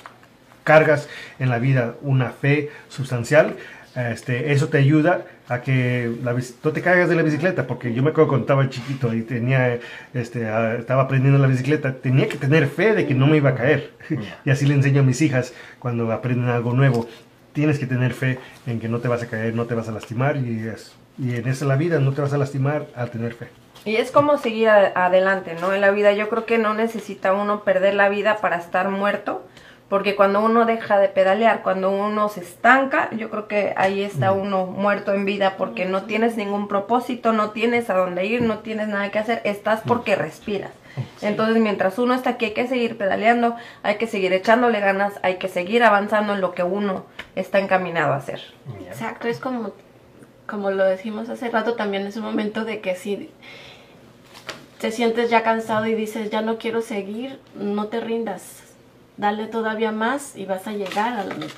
[0.65, 1.09] cargas
[1.39, 3.57] en la vida una fe sustancial,
[3.95, 8.03] este, eso te ayuda a que la, no te caigas de la bicicleta, porque yo
[8.03, 9.79] me acuerdo cuando estaba chiquito y tenía,
[10.15, 10.49] este,
[10.79, 13.93] estaba aprendiendo la bicicleta, tenía que tener fe de que no me iba a caer.
[14.45, 17.07] y así le enseño a mis hijas cuando aprenden algo nuevo.
[17.55, 19.93] Tienes que tener fe en que no te vas a caer, no te vas a
[19.93, 23.33] lastimar y, es, y en esa la vida no te vas a lastimar al tener
[23.33, 23.49] fe.
[23.87, 25.73] Y es como seguir adelante, ¿no?
[25.73, 29.47] En la vida yo creo que no necesita uno perder la vida para estar muerto,
[29.89, 34.33] porque cuando uno deja de pedalear, cuando uno se estanca, yo creo que ahí está
[34.33, 38.61] uno muerto en vida porque no tienes ningún propósito, no tienes a dónde ir, no
[38.61, 40.73] tienes nada que hacer, estás porque respiras.
[41.23, 45.37] Entonces, mientras uno está aquí, hay que seguir pedaleando, hay que seguir echándole ganas, hay
[45.37, 47.05] que seguir avanzando en lo que uno
[47.35, 48.41] está encaminado a hacer.
[48.89, 49.73] Exacto, es como,
[50.47, 53.31] como lo decimos hace rato, también es un momento de que si
[54.81, 58.64] te sientes ya cansado y dices, ya no quiero seguir, no te rindas,
[59.17, 61.55] dale todavía más y vas a llegar a la meta.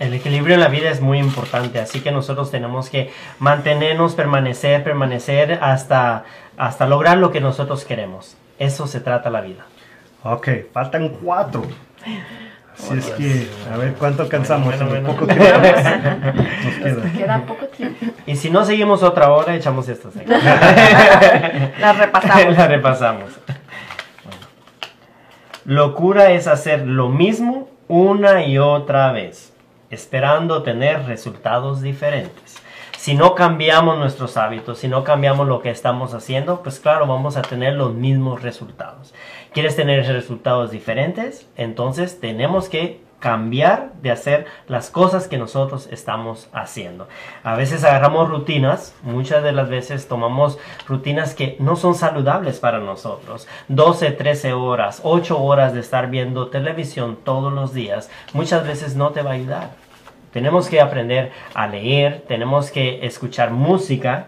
[0.00, 4.82] El equilibrio en la vida es muy importante, así que nosotros tenemos que mantenernos, permanecer,
[4.82, 6.24] permanecer hasta,
[6.56, 8.36] hasta lograr lo que nosotros queremos.
[8.58, 9.66] Eso se trata la vida.
[10.24, 11.62] Ok, faltan cuatro.
[12.76, 14.66] Así es que, a ver cuánto alcanzamos.
[14.66, 15.44] Bueno, bueno, Poco tiempo.
[15.44, 17.12] Nos queda.
[17.16, 18.06] Queda poco tiempo.
[18.26, 20.16] Y si no seguimos otra hora, echamos estas.
[20.16, 20.28] aquí.
[20.28, 22.56] Las repasamos.
[22.56, 23.30] La repasamos.
[25.64, 29.54] Locura es hacer lo mismo una y otra vez,
[29.88, 32.56] esperando tener resultados diferentes.
[32.98, 37.38] Si no cambiamos nuestros hábitos, si no cambiamos lo que estamos haciendo, pues claro, vamos
[37.38, 39.14] a tener los mismos resultados.
[39.54, 41.48] ¿Quieres tener resultados diferentes?
[41.56, 47.08] Entonces tenemos que cambiar de hacer las cosas que nosotros estamos haciendo.
[47.42, 52.80] A veces agarramos rutinas, muchas de las veces tomamos rutinas que no son saludables para
[52.80, 53.48] nosotros.
[53.68, 59.12] 12, 13 horas, 8 horas de estar viendo televisión todos los días, muchas veces no
[59.12, 59.70] te va a ayudar.
[60.30, 64.26] Tenemos que aprender a leer, tenemos que escuchar música,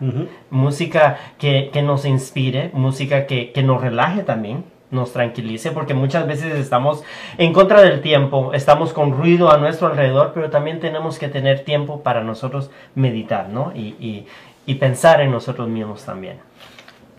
[0.48, 4.64] música que, que nos inspire, música que, que nos relaje también,
[4.96, 7.04] nos tranquilice, porque muchas veces estamos
[7.38, 11.60] en contra del tiempo, estamos con ruido a nuestro alrededor, pero también tenemos que tener
[11.64, 13.72] tiempo para nosotros meditar, ¿no?
[13.74, 14.26] Y, y-
[14.68, 16.38] y pensar en nosotros mismos también.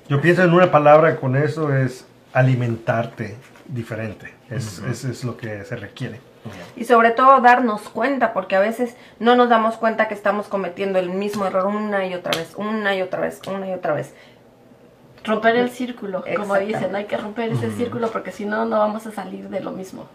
[0.09, 4.33] Yo pienso en una palabra con eso es alimentarte diferente.
[4.49, 6.19] Es, es, es lo que se requiere.
[6.77, 10.97] Y sobre todo darnos cuenta, porque a veces no nos damos cuenta que estamos cometiendo
[10.99, 14.13] el mismo error una y otra vez, una y otra vez, una y otra vez.
[15.27, 19.05] Romper el círculo, como dicen, hay que romper ese círculo porque si no, no vamos
[19.07, 20.05] a salir de lo mismo.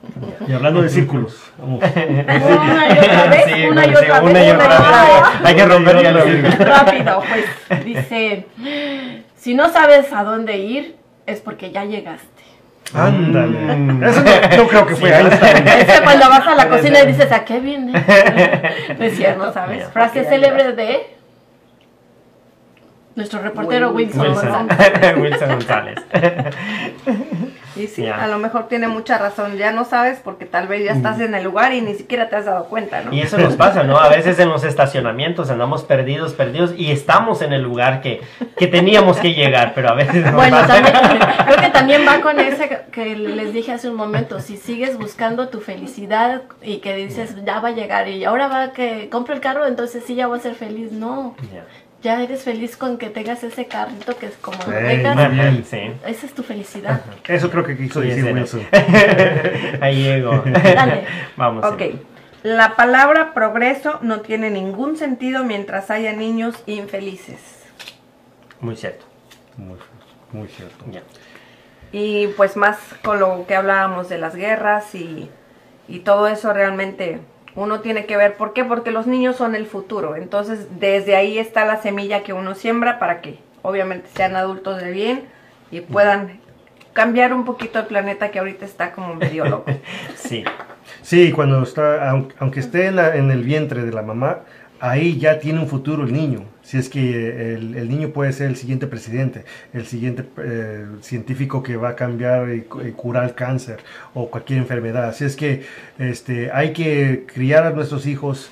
[0.49, 1.83] Y hablando de círculos, vamos.
[1.95, 5.45] Una y otra vez, Sí, una y otra una vez, y una otra vez.
[5.45, 6.65] Hay que romper ya el círculo.
[6.65, 8.47] Rápido, pues dice,
[9.37, 10.97] si no sabes a dónde ir,
[11.27, 12.43] es porque ya llegaste.
[12.95, 13.59] Ándale.
[14.09, 15.69] Eso no, no creo que fue Sí, Einstein.
[15.69, 17.93] Es que cuando vas a la cocina y dices, ¿a qué viene?
[18.99, 19.89] No es cierto, ¿sabes?
[19.89, 21.17] Frase célebre de
[23.17, 24.21] nuestro reportero Wilson.
[24.21, 25.17] Wilson, González.
[25.21, 25.99] Wilson González.
[27.75, 30.93] Y sí, a lo mejor tiene mucha razón, ya no sabes porque tal vez ya
[30.93, 33.15] estás en el lugar y ni siquiera te has dado cuenta, ¿no?
[33.15, 33.97] Y eso nos pasa, ¿no?
[33.97, 38.21] A veces en los estacionamientos andamos perdidos, perdidos y estamos en el lugar que,
[38.59, 40.83] que teníamos que llegar, pero a veces nos Bueno, pasa.
[40.83, 44.41] también, creo que también va con ese que- les dije hace un momento.
[44.41, 48.73] Si sigues buscando tu felicidad y que dices, ya va a llegar y ahora va
[48.73, 50.93] que compro el carro, entonces sí ya voy a ser feliz.
[50.93, 51.65] No, Ya.
[52.03, 55.17] Ya eres feliz con que tengas ese carrito que es como lo Ey, tengas.
[55.17, 55.65] muy bien.
[55.65, 55.93] Sí.
[56.07, 57.01] Esa es tu felicidad.
[57.29, 58.67] Eso creo que quiso Sí, decir Wilson.
[59.81, 60.43] Ahí llego.
[60.45, 61.05] Dale.
[61.37, 61.65] Vamos.
[61.65, 61.83] Ok,
[62.43, 67.39] la palabra progreso no tiene ningún sentido mientras haya niños infelices.
[68.61, 69.05] Muy cierto.
[69.57, 69.79] Muy,
[70.33, 70.85] muy cierto.
[70.91, 71.03] Ya.
[71.93, 75.29] Y pues más con lo que hablábamos de las guerras y,
[75.89, 77.21] y todo eso realmente
[77.55, 78.35] uno tiene que ver.
[78.37, 78.65] ¿Por qué?
[78.65, 80.17] Porque los niños son el futuro.
[80.17, 84.91] Entonces desde ahí está la semilla que uno siembra para que obviamente sean adultos de
[84.91, 85.25] bien
[85.71, 86.41] y puedan
[86.93, 89.71] cambiar un poquito el planeta que ahorita está como medio loco.
[90.17, 90.45] Sí.
[91.03, 94.41] Sí, cuando está, aun- aunque esté en, la- en el vientre de la mamá,
[94.91, 96.41] ahí ya tiene un futuro el niño.
[96.63, 101.63] Si es que el, el niño puede ser el siguiente presidente, el siguiente eh, científico
[101.63, 103.79] que va a cambiar y, cu- y curar el cáncer
[104.15, 105.05] o cualquier enfermedad.
[105.09, 105.63] Así es que
[105.99, 108.51] este, hay que criar a nuestros hijos,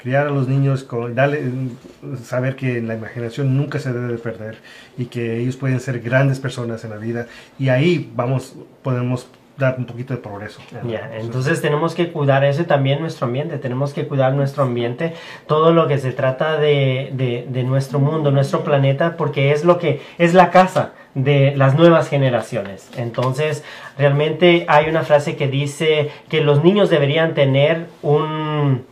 [0.00, 4.58] criar a los niños, con, mm, saber que la imaginación nunca se debe de perder
[4.96, 7.26] y que ellos pueden ser grandes personas en la vida.
[7.58, 9.26] Y ahí vamos, podemos
[9.56, 10.60] dar un poquito de progreso.
[10.88, 15.14] Ya, entonces tenemos que cuidar eso y también nuestro ambiente, tenemos que cuidar nuestro ambiente,
[15.46, 19.78] todo lo que se trata de, de- de nuestro mundo, nuestro planeta, porque es lo
[19.78, 22.90] que es la casa de las nuevas generaciones.
[22.96, 23.62] Entonces,
[23.96, 28.84] realmente hay una frase que dice que los niños deberían tener un,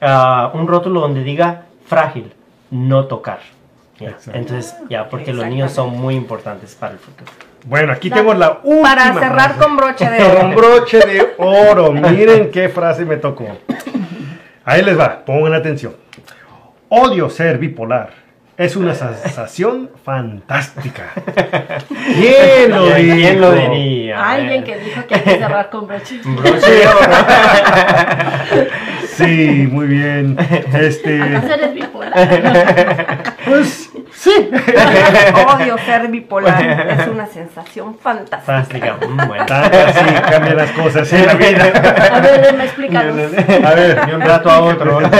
[0.00, 2.32] ah, un rótulo donde diga frágil,
[2.70, 3.40] no tocar.
[4.32, 7.30] Entonces, ya, porque los niños son muy importantes para el futuro.
[7.66, 8.82] Bueno, aquí tengo la última.
[8.94, 9.58] Para cerrar frase.
[9.60, 10.40] con broche de oro.
[10.40, 11.92] Con broche de oro.
[11.92, 13.46] Miren qué frase me tocó.
[14.64, 15.94] Ahí les va, pongan atención.
[16.88, 18.10] Odio ser bipolar
[18.56, 21.12] Es una sensación fantástica.
[21.88, 23.40] ¿Quién lo ¿Quién dijo?
[23.40, 24.30] lo diría?
[24.30, 26.20] Alguien que dijo que hay que cerrar con broche.
[29.08, 30.36] Sí, muy bien.
[30.78, 33.34] Este, ¿Acaso eres bipolar?
[33.44, 33.85] pues
[34.26, 34.50] sí.
[35.54, 36.90] Odio ser bipolar.
[36.90, 38.42] Es una sensación fantástica.
[38.42, 38.96] Fantástica.
[39.26, 39.46] Bueno.
[39.48, 41.64] Así cambian las cosas en la vida.
[42.12, 43.14] A ver, me explícanos.
[43.64, 45.00] A ver, De un rato a otro.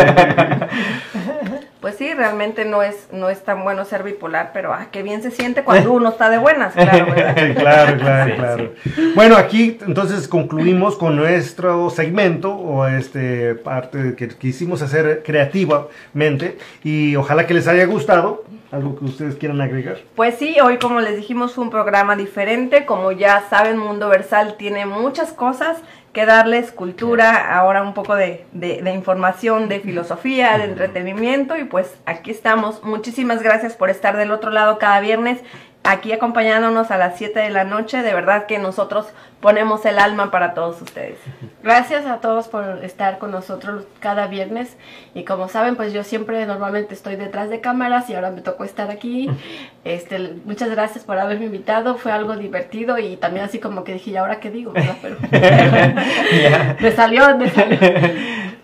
[1.87, 5.23] Pues sí, realmente no es, no es tan bueno ser bipolar, pero ah, qué bien
[5.23, 7.15] se siente cuando uno está de buenas, claro,
[7.55, 8.73] claro, claro, Sí, claro.
[9.15, 17.15] Bueno, aquí entonces concluimos con nuestro segmento o este parte que quisimos hacer creativamente y
[17.15, 18.43] ojalá que les haya gustado.
[18.73, 19.99] Algo que ustedes quieran agregar.
[20.17, 24.57] Pues sí, hoy como les dijimos fue un programa diferente, como ya saben Mundo Versal
[24.57, 25.79] tiene muchas cosas
[26.17, 31.65] que darles, cultura, ahora un poco de, de- de información, de filosofía, de entretenimiento y
[31.65, 32.83] pues aquí estamos.
[32.83, 35.41] Muchísimas gracias por estar del otro lado cada viernes,
[35.87, 39.07] aquí acompañándonos a las 7 de la noche, de verdad que nosotros
[39.41, 41.19] ponemos el alma para todos ustedes.
[41.63, 44.77] Gracias a todos por estar con nosotros cada viernes.
[45.15, 48.65] Y como saben, pues yo siempre normalmente estoy detrás de cámaras y ahora me tocó
[48.65, 49.31] estar aquí.
[49.87, 51.95] Este, muchas gracias por haberme invitado.
[51.95, 54.73] Fue algo divertido y también así como que dije, ¿y ahora qué digo?
[54.75, 55.17] Pero
[56.81, 57.79] me salió, me salió.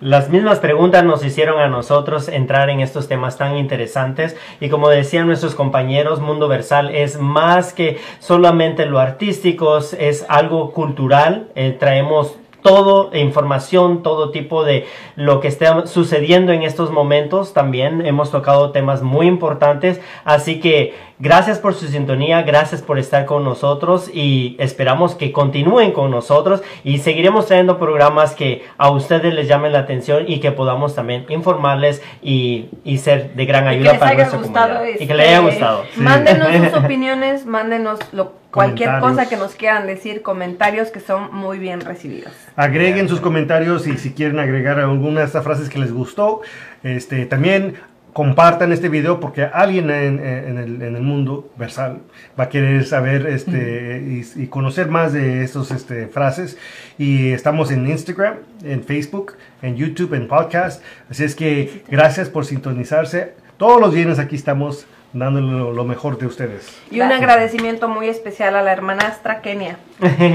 [0.01, 4.89] Las mismas preguntas nos hicieron a nosotros entrar en estos temas tan interesantes y como
[4.89, 11.77] decían nuestros compañeros, Mundo Versal es más que solamente lo artístico, es algo cultural, eh,
[11.79, 14.87] traemos todo e información, todo tipo de
[15.17, 17.53] lo que está sucediendo en estos momentos.
[17.53, 23.27] También hemos tocado temas muy importantes, así que gracias por su sintonía, gracias por estar
[23.27, 29.33] con nosotros y esperamos que continúen con nosotros y seguiremos trayendo programas que a ustedes
[29.33, 34.01] les llamen la atención y que podamos también informarles y, y ser de gran ayuda
[34.01, 34.85] para nuestra comunidad.
[34.85, 35.85] Y este, que les haya gustado.
[35.95, 41.59] Mándenos sus opiniones, mándenos lo, cualquier cosa que nos quieran decir, comentarios que son muy
[41.59, 42.33] bien recibidos.
[42.57, 46.41] Agreguen sus comentarios y si quieren agregar alguna de estas frases que les gustó.
[46.83, 47.77] Este, también
[48.13, 52.01] compartan este video porque alguien en, en el, en el mundo versal
[52.39, 56.59] va a querer saber este, y, y conocer más de estas este, frases.
[56.99, 60.83] Y estamos en Instagram, en Facebook, en YouTube, en podcast.
[61.11, 63.35] Así es que gracias por sintonizarse.
[63.63, 66.77] Todos los viernes aquí estamos dándole lo, mejor de ustedes.
[66.91, 69.77] Y un agradecimiento muy especial a la hermanastra Kenia.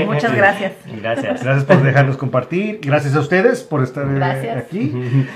[0.05, 0.71] Muchas gracias.
[0.85, 1.43] Gracias.
[1.43, 2.79] Gracias por dejarnos compartir.
[2.81, 4.57] Gracias a ustedes por estar eh, Gracias.
[4.57, 4.93] aquí.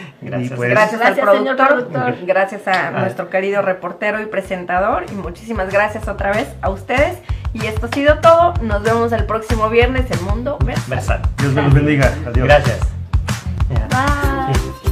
[0.22, 0.52] Gracias.
[0.52, 2.26] Y pues, Gracias, Gracias, al señor productor, productor.
[2.26, 7.18] gracias a nuestro querido reportero y presentador y muchísimas gracias otra vez a ustedes.
[7.52, 8.54] Y esto ha sido todo.
[8.62, 10.90] Nos vemos el próximo viernes en Mundo Versal.
[10.90, 11.22] Versal.
[11.40, 12.10] Dios me los bendiga.
[12.26, 12.48] Adiós.
[12.48, 12.80] Gracias.
[13.68, 14.91] Bye.